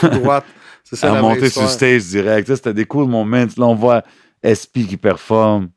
tout 0.00 0.08
droite. 0.08 0.44
C'est 0.84 0.96
ça 0.96 1.08
Elle 1.08 1.22
la 1.22 1.36
histoire. 1.46 1.68
sur 1.68 1.70
stage 1.70 2.04
direct. 2.06 2.54
C'était 2.54 2.74
des 2.74 2.84
cool 2.84 3.06
moments. 3.08 3.46
Là, 3.56 3.66
on 3.66 3.74
voit 3.74 4.02
SP 4.42 4.86
qui 4.88 4.96
performe. 4.96 5.68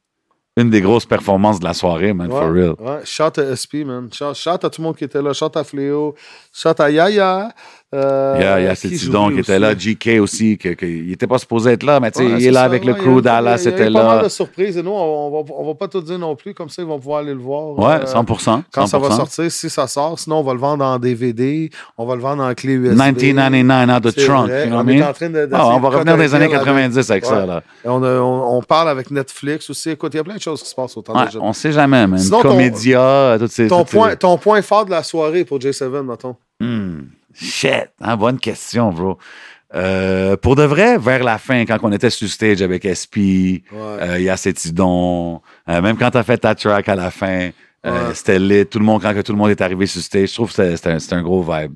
Une 0.56 0.70
des 0.70 0.82
grosses 0.82 1.08
performances 1.08 1.60
de 1.60 1.66
la 1.66 1.74
soirée, 1.74 2.14
man, 2.14 2.32
Ouais, 2.32 2.40
for 2.40 2.52
real. 2.52 2.76
Ouais, 2.78 3.04
shout 3.06 3.40
à 3.40 3.56
SP, 3.58 3.82
man. 3.86 4.08
Shout, 4.14 4.36
shout 4.36 4.50
à 4.52 4.58
tout 4.70 4.82
le 4.82 4.84
monde 4.84 4.96
qui 4.96 5.04
était 5.04 5.22
là. 5.22 5.34
Shout 5.34 5.56
à 5.56 5.64
Fléau. 5.64 6.14
Shout 6.54 6.80
à 6.80 6.92
Yaya. 6.92 7.50
Euh, 7.94 8.34
Il 8.38 8.42
y 8.44 8.46
a, 8.46 8.60
il 8.60 8.66
y 8.66 8.68
a 8.68 8.76
qui 8.76 8.90
Cétidon 8.98 9.26
j'oublie 9.26 9.36
qui 9.36 9.42
était 9.42 9.60
là, 9.60 9.76
GK 9.76 10.20
aussi, 10.20 10.58
que- 10.58 10.84
il 10.84 11.12
était 11.12 11.28
pas 11.28 11.38
supposé 11.38 11.72
être 11.74 11.84
là, 11.84 12.00
mais 12.00 12.10
tu 12.12 12.20
sais, 12.20 12.26
Ouais, 12.26 12.40
il 12.40 12.48
est 12.48 12.52
là 12.52 12.62
ça, 12.62 12.66
avec 12.66 12.84
le 12.86 12.94
ouais, 12.94 12.98
il 13.00 13.02
y 13.04 13.06
crew, 13.08 13.18
a- 13.20 13.22
Dallas 13.22 13.62
il 13.66 13.72
y 13.72 13.74
a 13.82 13.90
eu 13.90 13.94
pas 13.94 14.04
mal 14.04 14.18
là. 14.18 14.24
de 14.24 14.30
surprises. 14.30 14.78
Et 14.78 14.82
nous, 14.84 14.92
on, 14.92 15.28
on 15.28 15.30
va, 15.44 15.54
on 15.58 15.66
va 15.68 15.76
pas 15.76 15.88
tout 15.88 16.02
dire 16.02 16.18
non 16.18 16.36
plus. 16.36 16.54
Comme 16.56 16.70
ça, 16.70 16.82
ils 16.82 16.88
vont 16.88 16.98
pouvoir 16.98 17.20
aller 17.20 17.34
le 17.34 17.40
voir. 17.40 17.78
Ouais, 17.78 18.04
euh, 18.04 18.06
100%. 18.06 18.64
Quand 18.72 18.88
ça 18.88 18.98
va 18.98 19.10
100%. 19.10 19.16
sortir, 19.18 19.52
si 19.52 19.70
ça 19.70 19.86
sort. 19.88 20.18
Sinon, 20.18 20.38
on 20.38 20.44
va 20.44 20.54
le 20.54 20.60
vendre 20.60 20.84
en 20.84 20.98
DVD. 20.98 21.70
On 21.98 22.06
va 22.06 22.16
le 22.16 22.22
vendre 22.22 22.44
en 22.44 22.54
clé 22.54 22.74
USB. 22.74 22.94
1999 23.00 23.90
out 23.90 24.04
the 24.04 24.16
trunk, 24.26 24.48
vrai. 24.50 24.64
you 24.64 24.70
know 24.70 24.80
on 24.80 24.88
est 24.88 25.04
en 25.04 25.14
train 25.14 25.30
de, 25.30 25.48
Ah, 25.52 25.68
on 25.76 25.80
va 25.80 25.90
revenir 25.90 26.18
des 26.18 26.34
années 26.34 26.50
90 26.50 27.12
avec 27.12 27.26
ça, 27.26 27.42
Ouais. 27.42 27.46
là. 27.48 27.64
Et 27.86 27.90
On, 27.90 28.02
a- 28.04 28.20
on, 28.20 28.58
on 28.58 28.62
parle 28.64 28.90
avec 28.90 29.12
Netflix 29.12 29.70
aussi. 29.70 29.92
Écoute, 29.92 30.14
il 30.14 30.18
y 30.18 30.20
a 30.20 30.24
plein 30.24 30.36
de 30.36 30.42
choses 30.42 30.64
qui 30.64 30.70
se 30.70 30.76
passent 30.76 30.98
au 30.98 31.02
temps 31.02 31.16
Ouais, 31.18 31.26
de 31.28 31.32
jeu. 31.32 31.40
on 31.42 31.54
sait 31.54 31.72
jamais, 31.72 32.08
man. 32.08 32.20
Comédia, 32.42 33.36
toutes 33.40 33.52
ces. 33.52 33.68
Ton 33.68 33.86
point, 33.86 34.16
ton 34.16 34.38
point 34.38 34.62
fort 34.62 34.86
de 34.86 34.92
la 34.92 35.04
soirée 35.04 35.46
pour 35.46 35.60
J7, 35.60 36.02
mettons. 36.04 36.36
Shit, 37.34 37.90
hein, 38.02 38.16
bonne 38.18 38.40
question, 38.40 38.92
bro. 38.92 39.18
Euh, 39.76 40.38
pour 40.38 40.56
de 40.56 40.64
vrai, 40.64 40.98
vers 41.00 41.24
la 41.24 41.38
fin, 41.40 41.66
quand 41.66 41.78
on 41.82 41.92
était 41.92 42.12
sur 42.12 42.30
stage 42.30 42.62
avec 42.62 42.86
SP, 42.86 43.64
Ouais. 43.72 43.78
euh, 43.80 44.36
euh, 45.70 45.82
même 45.82 45.98
quand 45.98 46.12
t'as 46.12 46.24
fait 46.24 46.38
ta 46.38 46.54
track 46.56 46.90
à 46.90 46.96
la 46.96 47.10
fin, 47.12 47.50
Ouais. 47.84 47.92
c'était 48.14 48.40
lit. 48.40 48.66
Tout 48.66 48.80
le 48.80 48.86
monde, 48.86 49.02
quand 49.02 49.14
que 49.14 49.22
tout 49.22 49.32
le 49.32 49.38
monde 49.38 49.50
est 49.50 49.62
arrivé 49.62 49.88
sur 49.88 50.02
stage, 50.02 50.30
je 50.30 50.34
trouve 50.36 50.54
que 50.54 50.76
c'était- 50.76 51.14
un, 51.16 51.22
gros 51.24 51.42
vibe. 51.42 51.74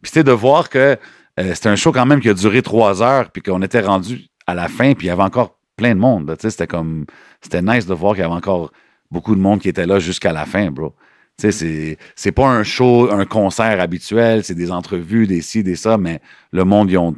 Puis 0.00 0.10
c'était 0.12 0.24
de 0.24 0.32
voir 0.32 0.68
que 0.68 0.96
c'était 1.36 1.68
un 1.68 1.76
show 1.76 1.92
quand 1.92 2.06
même 2.06 2.20
qui 2.20 2.28
a 2.28 2.34
duré 2.34 2.62
trois 2.62 3.02
heures, 3.02 3.30
puis 3.30 3.42
qu'on 3.42 3.60
était 3.62 3.80
rendu 3.80 4.26
à 4.46 4.54
la 4.54 4.68
fin, 4.68 4.94
puis 4.94 5.06
il 5.06 5.08
y 5.08 5.12
avait 5.12 5.22
encore 5.22 5.56
plein 5.76 5.94
de 5.94 6.00
monde. 6.00 6.28
là, 6.28 6.36
tu 6.36 6.42
sais, 6.42 6.50
C'était 6.50 6.66
comme, 6.66 7.04
c'était 7.42 7.62
nice 7.62 7.86
de 7.86 7.94
voir 7.94 8.14
qu'il 8.14 8.22
y 8.22 8.24
avait 8.24 8.34
encore 8.34 8.70
beaucoup 9.10 9.34
de 9.34 9.40
monde 9.40 9.60
qui 9.60 9.68
était 9.68 9.86
là 9.86 9.98
jusqu'à 9.98 10.32
la 10.32 10.46
fin, 10.46 10.70
bro. 10.70 10.94
Tu 11.40 11.50
sais, 11.50 11.52
c'est, 11.52 11.98
c'est 12.14 12.32
pas 12.32 12.46
un 12.46 12.62
show, 12.62 13.10
un 13.10 13.24
concert 13.24 13.80
habituel, 13.80 14.44
c'est 14.44 14.54
des 14.54 14.70
entrevues, 14.70 15.26
des 15.26 15.40
ci, 15.40 15.62
des 15.62 15.74
ça, 15.76 15.96
mais 15.96 16.20
le 16.52 16.64
monde, 16.64 16.90
ils, 16.90 16.98
ont, 16.98 17.14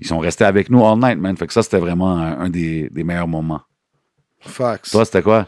ils 0.00 0.06
sont 0.06 0.18
restés 0.18 0.44
avec 0.44 0.70
nous 0.70 0.82
all 0.86 0.98
night, 0.98 1.18
man. 1.18 1.36
Fait 1.36 1.46
que 1.46 1.52
ça, 1.52 1.62
c'était 1.62 1.78
vraiment 1.78 2.16
un, 2.16 2.40
un 2.40 2.48
des, 2.48 2.88
des 2.90 3.04
meilleurs 3.04 3.28
moments. 3.28 3.60
Fax. 4.40 4.90
Toi, 4.92 5.04
c'était 5.04 5.22
quoi? 5.22 5.46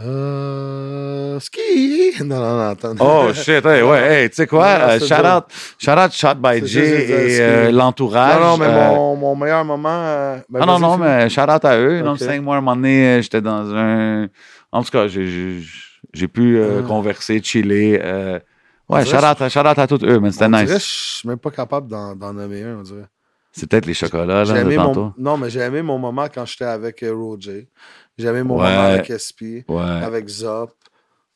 Euh, 0.00 1.38
ski. 1.40 2.12
Non, 2.24 2.36
non, 2.40 2.56
non, 2.56 2.68
attends. 2.70 2.94
Oh 3.00 3.32
shit, 3.32 3.64
hey, 3.64 3.82
ouais, 3.82 4.22
hey, 4.22 4.30
tu 4.30 4.36
sais 4.36 4.46
quoi? 4.46 4.78
Non, 4.78 4.86
non, 4.86 4.92
Euh, 4.92 4.98
shout, 4.98 5.14
out, 5.14 5.44
shout 5.78 5.90
out 5.98 6.12
Shot 6.12 6.34
by 6.36 6.60
euh, 6.62 7.28
et 7.38 7.40
euh, 7.40 7.70
l'entourage. 7.72 8.40
Non, 8.40 8.50
non, 8.50 8.56
mais 8.58 8.66
euh, 8.66 8.88
mon, 8.94 9.16
mon 9.16 9.36
meilleur 9.36 9.64
moment. 9.64 10.36
ben, 10.48 10.60
Ah 10.60 10.66
non, 10.66 10.78
non, 10.78 10.98
mais 10.98 11.28
shout 11.30 11.40
out 11.42 11.64
à 11.64 11.78
eux. 11.78 12.02
Donc, 12.02 12.14
Ok. 12.20 12.26
cinq 12.26 12.40
mois, 12.42 12.56
un 12.56 12.60
moment 12.60 12.76
donné, 12.76 13.20
j'étais 13.22 13.40
dans 13.40 13.72
un. 13.74 14.28
En 14.72 14.82
tout 14.82 14.90
cas, 14.90 15.06
j'ai- 15.08 15.60
j'ai 16.12 16.28
pu 16.28 16.58
euh, 16.58 16.80
Ah. 16.82 16.86
converser, 16.86 17.40
chiller. 17.42 18.00
euh, 18.02 18.38
Ouais, 18.88 19.04
shout 19.06 19.16
out, 19.16 19.40
à- 19.40 19.48
shout 19.48 19.60
out 19.60 19.78
à 19.78 19.86
tous 19.86 20.04
eux, 20.04 20.18
man. 20.20 20.30
C'était 20.32 20.48
dirait 20.48 20.48
nice. 20.48 20.70
Je 20.70 20.78
suis 20.78 21.28
même 21.28 21.38
pas 21.38 21.50
capable 21.50 21.88
d'en 22.14 22.32
nommer 22.34 22.62
un, 22.62 22.78
on 22.78 22.82
dirait. 22.82 23.06
C'est 23.52 23.66
peut-être 23.70 23.86
les 23.86 23.94
chocolats, 23.94 24.26
là, 24.26 24.44
de 24.76 24.76
tantôt. 24.76 25.00
mon, 25.04 25.14
non, 25.18 25.36
mais 25.38 25.48
j'ai 25.50 25.60
aimé 25.60 25.80
mon 25.82 25.98
moment 25.98 26.26
quand 26.34 26.44
j'étais 26.46 26.64
avec 26.64 27.02
euh, 27.02 27.14
Roger. 27.14 27.68
J'ai 28.18 28.28
aimé 28.28 28.42
mon 28.42 28.58
Ouais. 28.58 28.68
moment 28.68 28.80
avec 28.82 29.10
SP, 29.10 29.64
Ouais. 29.68 29.82
avec 29.82 30.28
Zop. 30.28 30.72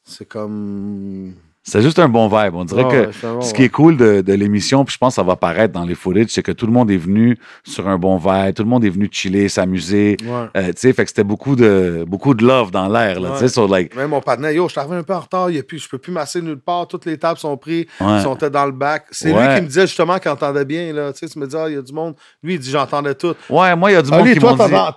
C'est 0.05 0.27
comme. 0.29 1.35
C'est 1.69 1.83
juste 1.83 1.99
un 1.99 2.09
bon 2.09 2.29
vibe. 2.29 2.55
On 2.55 2.65
dirait 2.65 2.85
Ah 2.87 2.91
que 2.93 2.97
ouais, 3.07 3.13
bon 3.35 3.41
ce 3.41 3.53
qui 3.53 3.65
est 3.65 3.69
cool 3.69 3.97
de, 3.97 4.21
de 4.21 4.33
l'émission, 4.35 4.85
puis 4.85 4.93
je 4.95 4.99
pense 4.99 5.15
que 5.15 5.17
ça 5.17 5.25
va 5.25 5.35
paraître 5.35 5.75
dans 5.75 5.85
les 5.85 5.97
footage, 5.97 6.29
c'est 6.29 6.43
que 6.43 6.53
tout 6.53 6.65
le 6.67 6.73
monde 6.73 6.93
est 6.93 6.97
venu 6.97 7.37
sur 7.65 7.89
un 7.89 7.99
bon 7.99 8.19
vibe, 8.19 8.55
tout 8.55 8.63
le 8.63 8.69
monde 8.69 8.85
est 8.85 8.89
venu 8.91 9.09
chiller, 9.11 9.49
s'amuser. 9.49 10.17
Ouais. 10.23 10.29
Euh, 10.57 10.67
tu 10.69 10.75
sais, 10.77 10.93
fait 10.93 11.03
que 11.03 11.09
c'était 11.11 11.25
beaucoup 11.25 11.57
de, 11.57 12.05
beaucoup 12.07 12.35
de 12.35 12.47
love 12.47 12.71
dans 12.71 12.89
l'air, 12.89 13.19
là. 13.19 13.31
Tu 13.33 13.39
sais, 13.41 13.49
sur 13.49 13.67
like, 13.67 13.97
Même 13.97 14.11
mon 14.11 14.21
partenaire, 14.21 14.53
yo, 14.53 14.67
je 14.69 14.73
suis 14.73 14.81
arrivé 14.81 14.95
un 14.97 15.03
peu 15.03 15.15
en 15.15 15.21
retard, 15.21 15.51
y 15.51 15.59
a 15.59 15.63
plus, 15.65 15.79
je 15.81 15.89
peux 15.89 15.99
plus 15.99 16.13
masser 16.13 16.41
nulle 16.41 16.61
part, 16.61 16.87
toutes 16.87 17.05
les 17.05 17.19
tables 17.19 17.39
sont 17.41 17.57
prises, 17.57 17.87
ils 18.01 18.21
sont 18.23 18.37
dans 18.37 18.67
le 18.67 18.73
bac. 18.73 19.07
C'est 19.11 19.29
lui 19.33 19.35
qui 19.57 19.63
me 19.63 19.67
disait 19.67 19.87
justement 19.89 20.19
qu'il 20.19 20.31
entendait 20.31 20.65
bien, 20.65 20.93
là. 20.93 21.13
Tu 21.13 21.19
sais, 21.19 21.29
tu 21.29 21.39
me 21.39 21.47
dis, 21.49 21.57
ah, 21.57 21.65
il 21.69 21.75
y 21.75 21.79
a 21.79 21.83
du 21.83 21.93
monde. 21.93 22.15
Lui, 22.45 22.55
il 22.55 22.61
dit, 22.61 22.71
j'entendais 22.71 23.15
tout. 23.17 23.35
ouais, 23.51 23.75
moi, 23.75 23.91
il 23.91 23.95
y 23.95 23.97
a 23.97 24.03
du 24.03 24.11
monde 24.11 24.21
Ali, 24.21 24.35
qui 24.35 24.39
toi, 24.39 24.55
m'ont 24.55 24.65
dit. 24.65 24.71
t'entends- 24.71 24.93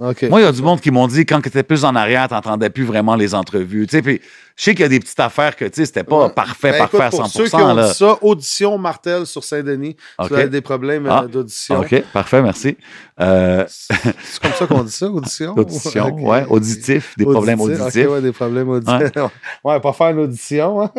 Moi, 0.00 0.14
il 0.40 0.44
y 0.44 0.46
a 0.46 0.52
du 0.52 0.62
monde 0.62 0.80
qui 0.80 0.90
m'ont 0.90 1.06
dit 1.06 1.26
quand 1.26 1.40
tu 1.40 1.48
étais 1.48 1.62
plus 1.62 1.84
en 1.84 1.94
arrière, 1.96 2.28
t'entendais 2.28 2.70
plus 2.70 2.84
vraiment 2.84 3.14
les 3.16 3.34
entrevues. 3.34 3.86
Tu 3.86 3.96
sais, 3.96 4.02
puis 4.02 4.20
je 4.56 4.62
sais 4.64 4.72
qu'il 4.72 4.80
y 4.82 4.84
a 4.84 4.88
des 4.88 4.98
petites 5.00 5.18
affaires 5.20 5.54
que, 5.56 5.64
tu 5.66 5.70
sais, 5.76 5.86
c'était 5.86 6.04
pas 6.04 6.24
Ouais. 6.26 6.30
parfait, 6.30 6.72
Ben, 6.72 6.78
parfait 6.78 6.96
écoute, 6.96 7.06
à 7.06 7.10
pour 7.10 7.20
100%. 7.26 7.28
ceux 7.28 7.48
qui 7.48 7.54
ont 7.56 7.74
là. 7.74 7.88
dit 7.88 7.94
ça, 7.94 8.18
audition 8.22 8.78
Martel 8.78 9.26
sur 9.26 9.44
Saint-Denis. 9.44 9.96
Ok. 10.18 10.28
Tu 10.28 10.34
as 10.36 10.46
des 10.48 10.60
problèmes 10.60 11.06
euh, 11.06 11.10
Ah. 11.12 11.26
d'audition. 11.26 11.80
OK, 11.80 12.02
parfait, 12.12 12.42
merci. 12.42 12.76
Euh, 13.20 13.64
C'est 13.68 14.40
comme 14.42 14.52
ça 14.52 14.66
qu'on 14.66 14.82
dit 14.84 14.92
ça, 14.92 15.06
audition? 15.10 15.52
audition, 15.56 16.06
Ok. 16.06 16.20
ouais, 16.28 16.44
auditif, 16.48 17.14
des 17.16 17.24
problèmes 17.24 17.60
Auditif, 17.60 17.82
auditifs. 17.84 18.08
ouais, 18.08 18.20
des 18.20 18.32
problèmes 18.32 18.68
auditifs. 18.68 19.12
Ouais, 19.64 19.80
pas 19.80 19.92
faire 19.92 20.08
une 20.10 20.20
audition. 20.20 20.82
hein? 20.82 20.90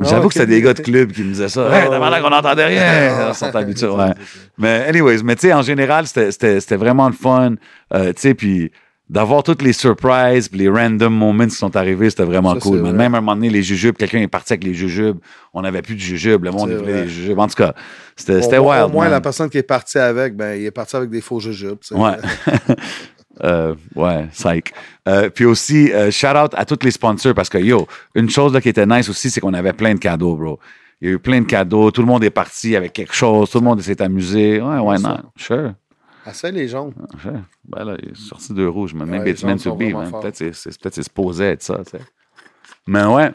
J'avoue 0.00 0.28
que 0.28 0.34
c'était 0.34 0.46
des 0.46 0.62
gars 0.62 0.74
de 0.74 0.82
club 0.82 1.12
qui 1.12 1.22
me 1.22 1.32
disaient 1.32 1.48
ça. 1.48 1.62
Hey, 1.72 1.88
t'as 1.88 2.10
l'air 2.10 2.22
qu'on 2.22 2.30
n'entendait 2.30 2.66
rien. 2.66 3.32
Sont 3.32 3.54
habitués, 3.54 3.86
ouais. 3.88 4.12
Mais, 4.58 4.86
anyways, 4.88 5.22
mais 5.22 5.34
tu 5.36 5.48
sais, 5.48 5.52
en 5.52 5.62
général, 5.62 6.06
c'était- 6.06 6.76
vraiment 6.76 7.06
le 7.08 7.14
fun. 7.14 7.54
Euh, 7.94 8.12
tu 8.12 8.20
sais, 8.20 8.34
puis 8.34 8.70
d'avoir 9.08 9.42
toutes 9.42 9.62
les 9.62 9.72
surprises, 9.72 10.48
puis 10.50 10.58
les 10.58 10.68
random 10.68 11.12
moments 11.14 11.44
qui 11.46 11.54
sont 11.54 11.74
arrivés, 11.76 12.10
c'était 12.10 12.24
vraiment 12.24 12.52
Ça, 12.54 12.60
cool. 12.60 12.80
vrai. 12.80 12.92
Même 12.92 13.14
à 13.14 13.18
un 13.18 13.20
moment 13.22 13.34
donné, 13.36 13.48
les 13.48 13.62
jujubes, 13.62 13.96
quelqu'un 13.96 14.18
est 14.20 14.28
parti 14.28 14.52
avec 14.52 14.64
les 14.64 14.74
jujubes. 14.74 15.16
On 15.54 15.62
n'avait 15.62 15.80
plus 15.80 15.94
de 15.94 16.00
jujubes. 16.00 16.44
Le 16.44 16.50
monde 16.50 16.70
voulait 16.72 17.04
des 17.04 17.08
jujubes. 17.08 17.38
En 17.38 17.46
tout 17.46 17.54
cas, 17.54 17.72
c'était 18.16 18.58
wild. 18.58 18.84
Au 18.84 18.88
moins, 18.90 19.04
man. 19.04 19.12
la 19.12 19.20
personne 19.22 19.48
qui 19.48 19.56
est 19.58 19.62
partie 19.62 19.98
avec, 19.98 20.36
ben, 20.36 20.54
il 20.60 20.66
est 20.66 20.70
parti 20.70 20.94
avec 20.96 21.08
des 21.08 21.22
faux 21.22 21.40
jujubes. 21.40 21.78
Ouais. 21.92 22.16
Euh, 23.44 23.74
ouais, 23.94 24.26
psych. 24.32 24.72
Euh, 25.06 25.30
puis 25.30 25.44
aussi, 25.44 25.92
euh, 25.92 26.10
shout 26.10 26.26
out 26.36 26.52
à 26.56 26.64
tous 26.64 26.78
les 26.84 26.90
sponsors 26.90 27.34
parce 27.34 27.48
que 27.48 27.58
yo, 27.58 27.86
une 28.14 28.28
chose 28.28 28.52
là, 28.52 28.60
qui 28.60 28.68
était 28.68 28.86
nice 28.86 29.08
aussi, 29.08 29.30
c'est 29.30 29.40
qu'on 29.40 29.54
avait 29.54 29.72
plein 29.72 29.94
de 29.94 30.00
cadeaux, 30.00 30.34
bro. 30.36 30.58
Il 31.00 31.08
y 31.08 31.10
a 31.12 31.14
eu 31.14 31.18
plein 31.20 31.40
de 31.40 31.46
cadeaux, 31.46 31.90
tout 31.92 32.00
le 32.00 32.08
monde 32.08 32.24
est 32.24 32.30
parti 32.30 32.74
avec 32.74 32.92
quelque 32.92 33.14
chose, 33.14 33.48
tout 33.50 33.58
le 33.58 33.64
monde 33.64 33.80
s'est 33.80 34.02
amusé. 34.02 34.60
Ouais, 34.60 34.78
ouais, 34.78 34.98
non, 34.98 35.18
sure. 35.36 35.74
Assez 36.26 36.50
les 36.50 36.66
jaunes. 36.68 36.92
sure. 37.22 37.32
Ben 37.68 37.84
là, 37.84 37.96
il 38.02 38.10
est 38.10 38.16
sorti 38.16 38.52
de 38.52 38.66
rouge, 38.66 38.92
mais 38.94 39.04
maybe 39.06 39.24
les 39.26 39.30
it's 39.30 39.44
meant 39.44 39.56
gens 39.62 39.70
to 39.70 39.76
be, 39.76 39.92
man. 39.94 40.10
Peut-être 40.10 40.36
c'est, 40.36 40.52
c'est, 40.54 40.70
peut-être 40.78 40.94
c'est 40.96 41.04
supposé 41.04 41.44
être 41.44 41.62
ça, 41.62 41.76
tu 41.84 41.92
sais. 41.92 42.00
Mais 42.86 43.04
ouais, 43.04 43.30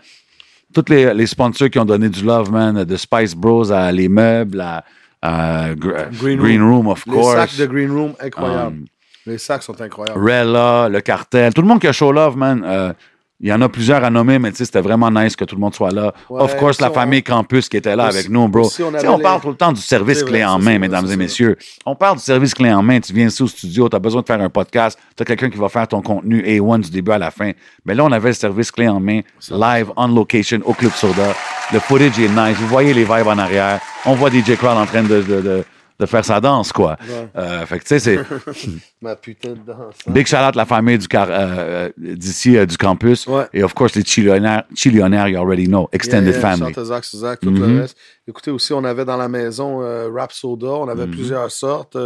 tous 0.73 0.83
les, 0.89 1.13
les 1.13 1.25
sponsors 1.27 1.69
qui 1.69 1.79
ont 1.79 1.85
donné 1.85 2.09
du 2.09 2.23
love, 2.23 2.51
man, 2.51 2.83
de 2.83 2.95
Spice 2.97 3.33
Bros 3.35 3.71
à 3.71 3.91
les 3.91 4.09
meubles, 4.09 4.59
à, 4.59 4.83
à 5.21 5.73
Gr- 5.73 6.09
Green 6.19 6.37
Green, 6.39 6.61
Room, 6.61 6.87
of 6.87 7.05
Les 7.05 7.13
course. 7.13 7.35
sacs 7.35 7.57
de 7.57 7.65
Green 7.65 7.89
Room, 7.91 8.13
incroyables. 8.19 8.75
Um, 8.77 8.85
les 9.25 9.37
sacs 9.37 9.63
sont 9.63 9.79
incroyables. 9.81 10.19
Rella, 10.23 10.89
le 10.89 11.01
cartel, 11.01 11.53
tout 11.53 11.61
le 11.61 11.67
monde 11.67 11.79
qui 11.79 11.87
a 11.87 11.91
show 11.91 12.11
love, 12.11 12.37
man. 12.37 12.63
euh, 12.65 12.93
Il 13.41 13.49
y 13.49 13.51
en 13.53 13.59
a 13.61 13.67
plusieurs 13.67 14.01
à 14.05 14.09
nommer, 14.09 14.39
mais 14.39 14.51
tu 14.51 14.57
sais, 14.57 14.65
c'était 14.65 14.79
vraiment 14.79 15.11
nice 15.11 15.35
que 15.35 15.43
tout 15.43 15.55
le 15.55 15.59
monde 15.59 15.75
soit 15.75 15.91
là. 15.91 16.13
Ouais, 16.29 16.41
of 16.41 16.55
course, 16.55 16.79
la 16.79 16.89
on- 16.89 16.93
famille 16.93 17.21
Campus 17.23 17.67
qui 17.67 17.75
était 17.75 17.93
là 17.93 18.07
aussi- 18.07 18.19
avec 18.19 18.29
nous, 18.29 18.47
bro. 18.47 18.69
on 18.79 18.83
on 18.85 19.19
parle 19.19 19.35
les- 19.37 19.41
tout 19.41 19.49
le 19.49 19.55
temps 19.55 19.73
du 19.73 19.81
service 19.81 20.23
clé 20.23 20.45
en 20.45 20.59
main, 20.59 20.79
mesdames 20.79 21.11
et 21.11 21.17
messieurs. 21.17 21.57
On 21.85 21.93
parle 21.93 22.17
du 22.19 22.23
service 22.23 22.53
clé 22.53 22.71
en 22.71 22.81
main. 22.81 23.01
Tu 23.01 23.11
viens 23.11 23.27
ici 23.27 23.43
au 23.43 23.47
studio, 23.47 23.89
tu 23.89 23.95
as 23.97 23.99
besoin 23.99 24.21
de 24.21 24.27
faire 24.27 24.39
un 24.39 24.47
podcast, 24.49 24.97
tu 25.17 25.23
as 25.23 25.25
quelqu'un 25.25 25.49
qui 25.49 25.57
va 25.57 25.67
faire 25.67 25.85
ton 25.89 26.01
contenu 26.01 26.41
A1 26.45 26.79
du 26.79 26.89
début 26.89 27.11
à 27.11 27.17
la 27.17 27.31
fin. 27.31 27.51
Mais 27.83 27.93
là, 27.95 28.05
on 28.05 28.11
avait 28.13 28.29
le 28.29 28.33
service 28.35 28.71
clé 28.71 28.87
en 28.87 29.01
main, 29.01 29.19
live, 29.51 29.91
on 29.97 30.07
location, 30.07 30.59
au 30.63 30.73
Club 30.73 30.91
Soda. 30.93 31.33
Le 31.73 31.79
footage 31.79 32.17
est 32.19 32.29
nice. 32.29 32.55
Vous 32.57 32.67
voyez 32.67 32.93
les 32.93 33.03
vibes 33.03 33.27
en 33.27 33.37
arrière. 33.37 33.81
On 34.05 34.13
voit 34.13 34.29
DJ 34.29 34.55
Crowd 34.55 34.77
en 34.77 34.85
train 34.85 35.03
de, 35.03 35.21
de, 35.21 35.41
de, 35.41 35.63
de 36.05 36.09
faire 36.09 36.25
sa 36.25 36.39
danse, 36.41 36.71
quoi. 36.71 36.97
Ouais. 37.07 37.27
Euh, 37.35 37.65
fait 37.65 37.79
que, 37.79 37.83
tu 37.83 37.99
sais, 37.99 37.99
c'est 37.99 38.19
Ma 39.01 39.15
putain 39.15 39.49
de 39.49 39.55
danse. 39.55 39.95
hein. 40.07 40.11
big 40.11 40.25
shout 40.27 40.37
out 40.37 40.55
la 40.55 40.65
famille 40.65 40.97
du 40.97 41.07
car, 41.07 41.27
euh, 41.29 41.33
euh, 41.37 41.89
d'ici, 41.97 42.57
euh, 42.57 42.65
du 42.65 42.77
campus. 42.77 43.27
Ouais. 43.27 43.45
Et 43.53 43.63
of 43.63 43.73
course, 43.73 43.95
les 43.95 44.03
chillionnaires, 44.03 44.63
chillionnaires, 44.75 45.27
you 45.27 45.37
already 45.39 45.65
know. 45.67 45.89
Extended 45.91 46.33
Yeah, 46.35 46.39
yeah, 46.39 46.57
family. 46.57 46.73
Zach, 46.85 47.03
Zach, 47.05 47.39
tout 47.41 47.51
le 47.51 47.81
reste. 47.81 47.97
Écoutez, 48.27 48.51
aussi, 48.51 48.71
on 48.73 48.83
avait 48.83 49.03
dans 49.05 49.17
la 49.17 49.27
maison 49.27 49.79
Rap 50.13 50.31
Soda, 50.31 50.67
on 50.67 50.87
avait 50.87 51.05
Mhm. 51.05 51.11
plusieurs 51.11 51.51
sortes. 51.51 51.97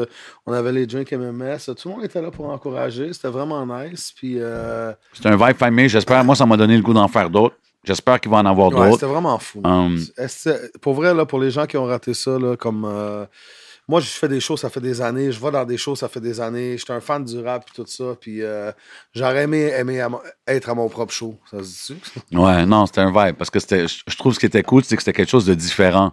on 0.46 0.54
avait 0.54 0.72
les 0.72 0.86
drinks 0.88 1.12
MMS. 1.12 1.58
Tout 1.76 1.90
le 1.90 1.96
monde 1.96 2.06
était 2.06 2.22
là 2.22 2.32
pour 2.32 2.50
encourager. 2.50 3.12
C'était 3.14 3.28
vraiment 3.28 3.66
nice. 3.66 4.12
Puis, 4.16 4.38
C'est 5.14 5.28
un 5.28 5.36
vibe 5.36 5.58
famille. 5.58 5.90
J'espère, 5.90 6.24
moi, 6.24 6.36
ça 6.36 6.46
m'a 6.46 6.58
donné 6.58 6.76
le 6.78 6.82
goût 6.84 6.94
d'en 6.94 7.08
faire 7.08 7.30
d'autres. 7.30 7.56
J'espère 7.84 8.20
qu'il 8.20 8.30
va 8.32 8.38
en 8.38 8.46
avoir 8.46 8.68
ouais, 8.70 8.76
d'autres. 8.76 8.94
c'était 9.00 9.06
vraiment 9.06 9.38
fou. 9.40 9.62
Um, 9.64 9.98
Pour 10.82 10.94
vrai, 10.96 11.14
là, 11.14 11.26
pour 11.26 11.40
les 11.40 11.52
gens 11.52 11.66
qui 11.66 11.78
ont 11.78 11.86
raté 11.86 12.14
ça, 12.14 12.38
là, 12.38 12.58
comme. 12.58 12.86
Moi, 13.88 14.02
je 14.02 14.08
fais 14.08 14.28
des 14.28 14.40
shows, 14.42 14.58
ça 14.58 14.70
fait 14.70 14.82
des 14.82 15.02
années. 15.02 15.32
Je 15.32 15.40
vais 15.40 15.52
dans 15.52 15.64
des 15.64 15.78
shows, 15.78 15.96
ça 15.96 16.10
fait 16.10 16.20
des 16.20 16.42
années. 16.42 16.78
J'étais 16.78 16.94
un 16.94 17.00
fan 17.00 17.24
du 17.24 17.40
rap 17.40 17.66
et 17.70 17.74
tout 17.76 17.86
ça. 17.88 18.16
Puis 18.20 18.42
euh, 18.44 18.72
j'aurais 19.16 19.44
aimé, 19.44 19.72
à 20.02 20.10
mon- 20.10 20.20
être 20.48 20.70
à 20.70 20.76
mon 20.76 20.90
propre 20.90 21.14
show. 21.14 21.38
Ça 21.50 21.64
se 21.64 21.94
dit-tu? 21.94 22.20
Ouais, 22.38 22.66
non, 22.66 22.86
c'était 22.86 23.02
un 23.02 23.12
vibe. 23.12 23.36
Parce 23.38 23.50
que 23.50 23.60
c'était, 23.60 23.86
je 23.88 24.18
trouve 24.18 24.34
ce 24.34 24.40
qui 24.40 24.46
était 24.46 24.64
cool, 24.64 24.84
c'est 24.84 24.96
que 24.98 25.02
c'était 25.02 25.14
quelque 25.14 25.30
chose 25.30 25.46
de 25.46 25.54
différent. 25.54 26.12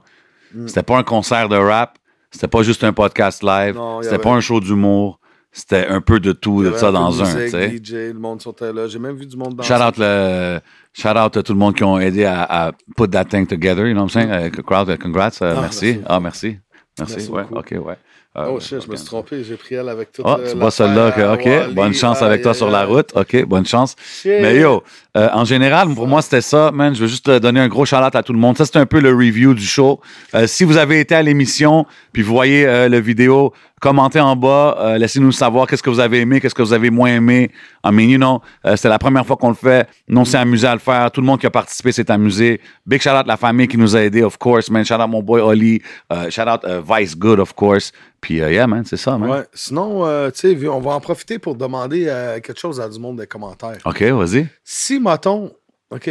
Mm. 0.54 0.68
C'était 0.68 0.82
pas 0.84 0.98
un 0.98 1.02
concert 1.02 1.48
de 1.48 1.56
rap. 1.56 1.98
C'était 2.30 2.48
pas 2.48 2.62
juste 2.62 2.82
un 2.84 2.92
podcast 2.92 3.42
live. 3.42 3.78
C'était 4.02 4.14
avait- 4.14 4.22
pas 4.22 4.30
un 4.30 4.40
show 4.40 4.60
d'humour. 4.60 5.18
C'était 5.56 5.86
un 5.86 6.00
peu 6.00 6.18
de 6.18 6.32
tout, 6.32 6.64
de 6.64 6.72
ça 6.72 6.88
de 6.88 6.92
dans 6.94 7.22
un, 7.22 7.32
musique. 7.32 7.84
DJ, 7.86 7.92
le 7.92 8.14
monde 8.14 8.42
sautait 8.42 8.72
là. 8.72 8.88
J'ai 8.88 8.98
même 8.98 9.14
vu 9.16 9.24
du 9.24 9.36
monde 9.36 9.54
dans 9.54 9.62
Shout 9.62 9.74
out, 9.74 9.94
le, 9.98 10.58
shout 10.92 11.10
out 11.10 11.36
à 11.36 11.42
tout 11.44 11.52
le 11.52 11.58
monde 11.60 11.76
qui 11.76 11.84
ont 11.84 11.96
aidé 12.00 12.24
à, 12.24 12.42
à 12.42 12.72
put 12.96 13.08
that 13.10 13.26
thing 13.26 13.46
together, 13.46 13.86
you 13.86 13.92
know 13.94 14.02
what 14.02 14.06
I'm 14.06 14.08
saying? 14.10 14.30
Euh, 14.30 14.50
crowd, 14.62 14.90
euh, 14.90 14.96
congrats, 14.96 15.30
Ah, 15.40 15.60
merci. 15.60 15.84
merci. 15.86 16.00
Ah, 16.06 16.18
merci. 16.18 16.58
Merci, 16.98 17.28
ouais, 17.28 17.42
ok, 17.50 17.74
ouais. 17.84 17.96
Euh, 18.36 18.48
Oh 18.50 18.58
shit, 18.58 18.80
je 18.84 18.90
me 18.90 18.96
suis 18.96 19.06
trompé. 19.06 19.44
J'ai 19.44 19.56
pris 19.56 19.76
elle 19.76 19.88
avec 19.88 20.10
tout. 20.10 20.22
Ah, 20.24 20.38
tu 20.48 20.56
vois 20.56 20.72
celle-là, 20.72 21.08
ok, 21.34 21.46
Wally. 21.46 21.74
bonne 21.74 21.94
chance 21.94 22.20
avec 22.20 22.42
toi 22.42 22.52
sur 22.52 22.68
la 22.68 22.84
route, 22.84 23.10
ok, 23.14 23.44
bonne 23.44 23.64
chance. 23.64 23.94
Shit. 24.22 24.42
Mais 24.42 24.58
yo, 24.58 24.82
euh, 25.16 25.28
en 25.32 25.44
général, 25.44 25.94
pour 25.94 26.08
moi, 26.08 26.20
c'était 26.20 26.40
ça, 26.40 26.72
man. 26.72 26.94
Je 26.94 27.02
veux 27.02 27.06
juste 27.06 27.26
te 27.26 27.38
donner 27.38 27.60
un 27.60 27.68
gros 27.68 27.84
shout 27.84 27.96
à 27.96 28.22
tout 28.24 28.32
le 28.32 28.38
monde. 28.40 28.58
Ça, 28.58 28.64
c'est 28.64 28.76
un 28.76 28.86
peu 28.86 29.00
le 29.00 29.10
review 29.10 29.54
du 29.54 29.64
show. 29.64 30.00
Euh, 30.34 30.48
si 30.48 30.64
vous 30.64 30.76
avez 30.76 30.98
été 30.98 31.14
à 31.14 31.22
l'émission, 31.22 31.86
puis 32.12 32.22
vous 32.22 32.32
voyez 32.32 32.66
euh, 32.66 32.88
le 32.88 32.98
vidéo, 32.98 33.52
commentez 33.84 34.18
en 34.18 34.34
bas, 34.34 34.78
euh, 34.78 34.96
laissez-nous 34.96 35.30
savoir 35.30 35.66
qu'est-ce 35.66 35.82
que 35.82 35.90
vous 35.90 36.00
avez 36.00 36.20
aimé, 36.20 36.40
qu'est-ce 36.40 36.54
que 36.54 36.62
vous 36.62 36.72
avez 36.72 36.88
moins 36.88 37.10
aimé. 37.10 37.50
I 37.84 37.90
mean, 37.92 38.08
you 38.08 38.16
know, 38.16 38.40
euh, 38.64 38.76
c'était 38.76 38.88
la 38.88 38.98
première 38.98 39.26
fois 39.26 39.36
qu'on 39.36 39.50
le 39.50 39.54
fait. 39.54 39.86
Nous, 40.08 40.18
on 40.18 40.24
s'est 40.24 40.38
amusé 40.38 40.66
à 40.66 40.72
le 40.72 40.80
faire. 40.80 41.10
Tout 41.10 41.20
le 41.20 41.26
monde 41.26 41.38
qui 41.38 41.46
a 41.46 41.50
participé 41.50 41.92
s'est 41.92 42.10
amusé. 42.10 42.62
Big 42.86 43.02
shout 43.02 43.10
out 43.10 43.26
la 43.26 43.36
famille 43.36 43.68
qui 43.68 43.76
nous 43.76 43.94
a 43.94 44.00
aidés, 44.00 44.22
of 44.22 44.38
course, 44.38 44.70
man. 44.70 44.86
Shout 44.86 44.94
out 44.94 45.10
mon 45.10 45.22
boy 45.22 45.42
Oli. 45.42 45.82
Euh, 46.10 46.30
shout 46.30 46.48
out 46.48 46.62
Vice 46.64 47.14
Good, 47.14 47.40
of 47.40 47.52
course. 47.52 47.92
Puis, 48.22 48.36
yeah, 48.36 48.66
man, 48.66 48.86
c'est 48.86 48.96
ça, 48.96 49.18
man. 49.18 49.28
Ouais. 49.28 49.44
Sinon, 49.52 50.06
euh, 50.06 50.30
tu 50.30 50.58
sais, 50.58 50.68
on 50.68 50.80
va 50.80 50.92
en 50.92 51.00
profiter 51.00 51.38
pour 51.38 51.54
demander 51.54 52.04
quelque 52.42 52.58
chose 52.58 52.80
à 52.80 52.88
du 52.88 52.98
monde 52.98 53.18
des 53.18 53.26
commentaires. 53.26 53.76
OK, 53.84 54.02
vas-y. 54.02 54.46
Si, 54.64 54.98
mettons. 54.98 55.52
OK. 55.90 56.10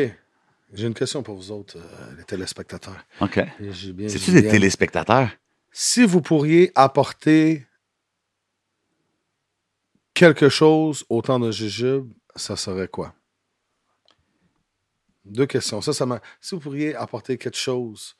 J'ai 0.75 0.87
une 0.87 0.93
question 0.93 1.23
pour 1.23 1.35
vous 1.35 1.51
autres, 1.51 1.77
les 2.17 2.23
téléspectateurs. 2.23 3.03
OK. 3.19 3.39
C'est-tu 4.07 4.31
des 4.31 4.47
téléspectateurs? 4.47 5.29
Si 5.75 6.05
vous 6.05 6.21
pourriez 6.21 6.71
apporter 6.75 7.65
quelque 10.13 10.47
chose 10.47 11.03
au 11.09 11.21
temps 11.23 11.39
de 11.39 11.49
Jujube, 11.51 12.11
ça 12.35 12.55
serait 12.55 12.87
quoi? 12.87 13.13
Deux 15.25 15.47
questions. 15.47 15.81
Ça, 15.81 15.91
Si 16.41 16.53
vous 16.53 16.61
pourriez 16.61 16.95
apporter 16.95 17.37
quelque 17.39 17.57
chose 17.57 18.15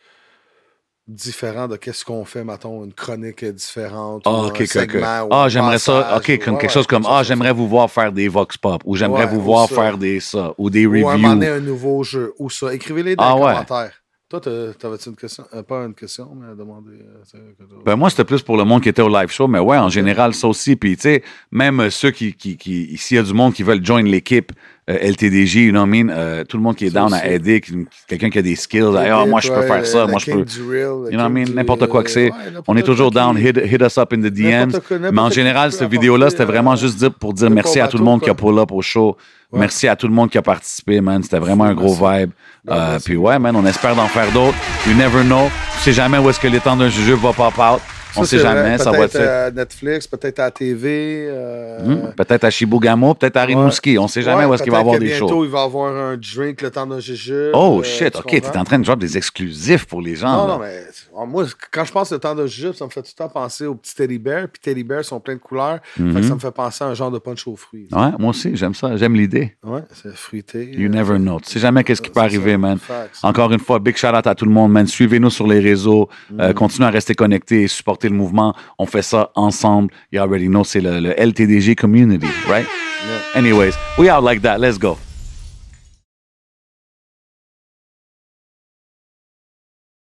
différent 1.05 1.67
de 1.67 1.75
qu'est-ce 1.75 2.03
qu'on 2.05 2.23
fait, 2.25 2.43
mettons, 2.43 2.85
une 2.85 2.93
chronique 2.93 3.43
différente. 3.45 4.23
Ah, 4.25 4.31
ou 4.45 4.65
segment, 4.65 5.23
ou 5.25 5.29
Ah, 5.31 5.49
j'aimerais 5.49 5.77
ça. 5.77 6.15
Ok, 6.17 6.31
ou- 6.33 6.43
comme 6.43 6.55
ouais, 6.55 6.61
quelque 6.61 6.71
chose 6.71 6.87
comme 6.87 7.05
Ah, 7.07 7.21
j'aimerais 7.23 7.51
vous 7.51 7.67
voir 7.67 7.91
faire 7.91 8.11
des 8.11 8.29
vox 8.29 8.57
pop 8.57 8.81
ou 8.85 8.95
j'aimerais 8.95 9.25
Ouais, 9.25 9.31
vous 9.31 9.39
ou 9.39 9.43
voir 9.43 9.67
ça. 9.69 9.75
faire 9.75 9.97
des 9.97 10.19
ça 10.21 10.55
ou 10.57 10.69
des 10.71 10.85
Ou 10.87 10.91
reviews. 11.05 11.27
donné, 11.27 11.49
un 11.49 11.59
nouveau 11.59 12.03
jeu. 12.03 12.33
Ou 12.39 12.49
ça. 12.49 12.73
Écrivez-les 12.73 13.15
dans 13.17 13.23
Ah, 13.23 13.35
les 13.35 13.41
ouais. 13.43 13.51
commentaires. 13.53 14.02
Toi, 14.33 14.73
t'avais-tu 14.79 15.09
une 15.09 15.15
question? 15.15 15.43
Euh, 15.53 15.61
pas 15.61 15.83
une 15.85 15.93
question, 15.93 16.33
mais 16.33 16.47
à 16.47 16.55
demander. 16.55 16.93
euh. 17.35 17.83
Ben 17.85 17.95
moi, 17.95 18.09
c'était 18.09 18.23
plus 18.23 18.41
pour 18.41 18.57
le 18.57 18.63
monde 18.63 18.81
qui 18.81 18.89
était 18.89 19.03
au 19.03 19.07
live 19.07 19.29
show, 19.29 19.47
mais 19.47 19.59
ouais, 19.59 19.77
en 19.77 19.89
général, 19.89 20.33
ça 20.33 20.47
aussi. 20.47 20.75
Puis, 20.75 20.95
tu 20.95 21.03
sais, 21.03 21.23
même 21.51 21.91
ceux 21.91 22.09
qui, 22.09 22.33
qui, 22.33 22.57
qui 22.57 22.97
s'il 22.97 23.17
y 23.17 23.19
a 23.19 23.23
du 23.23 23.33
monde 23.33 23.53
qui 23.53 23.61
veulent 23.61 23.85
join 23.85 24.01
l'équipe 24.01 24.51
euh, 24.89 24.97
LTDJ, 25.11 25.55
you 25.55 25.71
know 25.71 25.79
what 25.81 25.87
I 25.87 25.89
mean? 26.03 26.09
Euh, 26.09 26.43
tout 26.43 26.57
le 26.57 26.63
monde 26.63 26.75
qui 26.75 26.85
est 26.85 26.89
down 26.89 27.13
à 27.13 27.25
aider, 27.27 27.61
quelqu'un 28.07 28.29
qui 28.29 28.37
a 28.39 28.41
des 28.41 28.55
skills, 28.55 28.95
ah, 28.97 29.25
moi, 29.25 29.39
je 29.39 29.47
peux 29.49 29.59
Ouais, 29.61 29.67
faire 29.67 29.85
ça, 29.85 30.05
moi, 30.07 30.19
je 30.19 30.25
peux. 30.31 30.45
real, 30.69 31.11
You 31.11 31.17
know 31.17 31.19
what 31.19 31.29
I 31.29 31.31
mean? 31.31 31.45
N'importe 31.55 31.87
quoi 31.87 32.03
que 32.03 32.09
c'est. 32.09 32.25
ouais, 32.31 32.37
On 32.67 32.75
est 32.75 32.83
toujours 32.83 33.09
down. 33.11 33.37
Hit, 33.37 33.57
hit 33.63 33.81
us 33.81 33.97
up 33.97 34.11
in 34.13 34.17
the 34.21 34.31
DMs. 34.33 34.73
Mais 35.11 35.21
en 35.21 35.29
général, 35.29 35.71
cette 35.71 35.89
vidéo-là, 35.89 36.29
c'était 36.29 36.45
vraiment 36.45 36.73
euh, 36.73 36.77
juste 36.77 36.97
dire, 36.97 37.13
pour 37.13 37.33
dire 37.33 37.49
merci 37.49 37.79
à 37.79 37.87
tout 37.87 37.97
le 37.97 38.03
monde 38.03 38.21
qui 38.21 38.29
a 38.29 38.33
pull 38.33 38.59
up 38.59 38.71
au 38.71 38.81
show. 38.81 39.15
Ouais. 39.51 39.59
Merci 39.59 39.87
à 39.87 39.95
tout 39.95 40.07
le 40.07 40.13
monde 40.13 40.29
qui 40.29 40.37
a 40.37 40.41
participé, 40.41 40.99
man. 40.99 41.21
C'était 41.23 41.39
vraiment 41.39 41.65
un 41.65 41.75
gros 41.75 41.93
vibe. 41.93 42.31
Euh, 42.69 42.97
puis 43.03 43.15
ouais, 43.15 43.37
man, 43.39 43.55
on 43.55 43.65
espère 43.65 43.95
d'en 43.95 44.07
faire 44.07 44.31
d'autres. 44.31 44.57
You 44.87 44.95
never 44.95 45.23
know. 45.23 45.49
Tu 45.77 45.79
sais 45.83 45.93
jamais 45.93 46.17
où 46.17 46.29
est-ce 46.29 46.39
que 46.39 46.47
les 46.47 46.59
temps 46.59 46.75
d'un 46.75 46.89
jujube 46.89 47.19
va 47.19 47.31
pop 47.33 47.53
out. 47.59 47.79
On 48.15 48.23
Ça, 48.23 48.29
sait 48.29 48.37
c'est 48.37 48.43
jamais. 48.43 48.61
vrai. 48.61 48.77
Ça 48.77 48.91
va 48.91 48.97
Peut-être 48.99 49.15
être. 49.15 49.27
à 49.27 49.51
Netflix, 49.51 50.07
peut-être 50.07 50.39
à 50.39 50.43
la 50.45 50.51
TV. 50.51 51.25
euh, 51.29 51.79
Hmm, 51.83 52.13
Peut-être 52.15 52.43
à 52.43 52.49
Chibougamau, 52.49 53.13
peut-être 53.15 53.37
à 53.37 53.43
Rimouski. 53.45 53.97
On 53.97 54.07
sait 54.07 54.21
jamais 54.21 54.43
ouais, 54.43 54.45
où 54.45 54.53
est-ce 54.53 54.63
qu'il 54.63 54.71
va 54.71 54.77
y 54.77 54.81
avoir 54.81 54.97
peut-être 54.97 55.07
des 55.07 55.13
que 55.13 55.17
shows. 55.17 55.25
Bientôt, 55.27 55.45
il 55.45 55.49
va 55.51 55.59
y 55.61 55.63
avoir 55.63 55.95
un 55.95 56.17
drink 56.17 56.61
le 56.61 56.69
temps 56.71 56.85
d'un 56.85 56.99
jujube. 56.99 57.51
Oh 57.53 57.79
euh, 57.79 57.83
shit, 57.83 58.11
tu 58.13 58.17
ok, 58.19 58.25
t'es 58.27 58.41
comprends? 58.41 58.59
en 58.61 58.63
train 58.63 58.79
de 58.79 58.83
drop 58.85 58.99
des 58.99 59.17
exclusifs 59.17 59.85
pour 59.85 60.01
les 60.01 60.15
gens. 60.15 60.31
Non, 60.37 60.47
là. 60.47 60.53
non, 60.53 60.59
mais 60.59 60.83
euh, 61.21 61.25
moi, 61.25 61.45
quand 61.71 61.83
je 61.85 61.91
pense 61.91 62.11
le 62.11 62.19
temps 62.19 62.35
de 62.35 62.45
jujube, 62.45 62.73
ça 62.73 62.85
me 62.85 62.89
fait 62.89 63.01
tout 63.01 63.09
le 63.17 63.23
temps 63.23 63.29
penser 63.29 63.65
aux 63.65 63.75
petits 63.75 63.95
teddy 63.95 64.19
bears. 64.19 64.47
Puis 64.47 64.61
teddy 64.61 64.83
bears 64.83 65.03
sont 65.05 65.19
pleins 65.19 65.35
de 65.35 65.39
couleurs. 65.39 65.79
Fait 65.95 66.03
Mhm. 66.03 66.15
que 66.15 66.23
ça 66.27 66.35
me 66.35 66.39
fait 66.39 66.51
penser 66.51 66.83
à 66.83 66.87
un 66.87 66.93
genre 66.93 67.11
de 67.11 67.19
punch 67.19 67.47
aux 67.47 67.55
fruits. 67.55 67.87
Ouais, 67.91 68.09
moi 68.19 68.29
aussi, 68.29 68.55
j'aime 68.55 68.73
ça, 68.75 68.95
j'aime 68.95 69.15
l'idée. 69.15 69.55
Ouais, 69.63 69.81
c'est 70.01 70.15
fruité. 70.15 70.69
You 70.71 70.85
euh, 70.87 70.93
never 70.93 71.17
know. 71.17 71.39
Tu 71.39 71.49
sais 71.49 71.59
jamais 71.59 71.83
qu'est-ce 71.83 72.01
qui 72.01 72.09
peut 72.11 72.19
arriver, 72.21 72.57
man. 72.57 72.77
Facts. 72.77 73.19
Encore 73.23 73.51
une 73.51 73.59
fois, 73.59 73.79
big 73.79 73.95
shout 73.97 74.07
out 74.07 74.27
à 74.27 74.35
tout 74.35 74.45
le 74.45 74.51
monde, 74.51 74.71
man. 74.71 74.85
Suivez-nous 74.87 75.29
sur 75.31 75.47
les 75.47 75.59
réseaux. 75.59 76.09
Mm. 76.31 76.53
continuez 76.53 76.87
à 76.87 76.91
rester 76.91 77.15
connectés 77.15 77.63
et 77.63 77.67
supporter 77.67 78.02
le 78.09 78.15
mouvement. 78.15 78.55
On 78.79 78.85
fait 78.85 79.01
ça 79.01 79.31
ensemble. 79.35 79.93
You 80.11 80.21
already 80.21 80.47
know, 80.47 80.63
c'est 80.63 80.81
le, 80.81 80.99
le 80.99 81.13
LTDG 81.19 81.75
community, 81.75 82.27
right? 82.47 82.65
Yeah. 82.65 83.39
Anyways, 83.39 83.73
we 83.97 84.09
out 84.09 84.23
like 84.23 84.41
that. 84.43 84.59
Let's 84.59 84.77
go. 84.77 84.97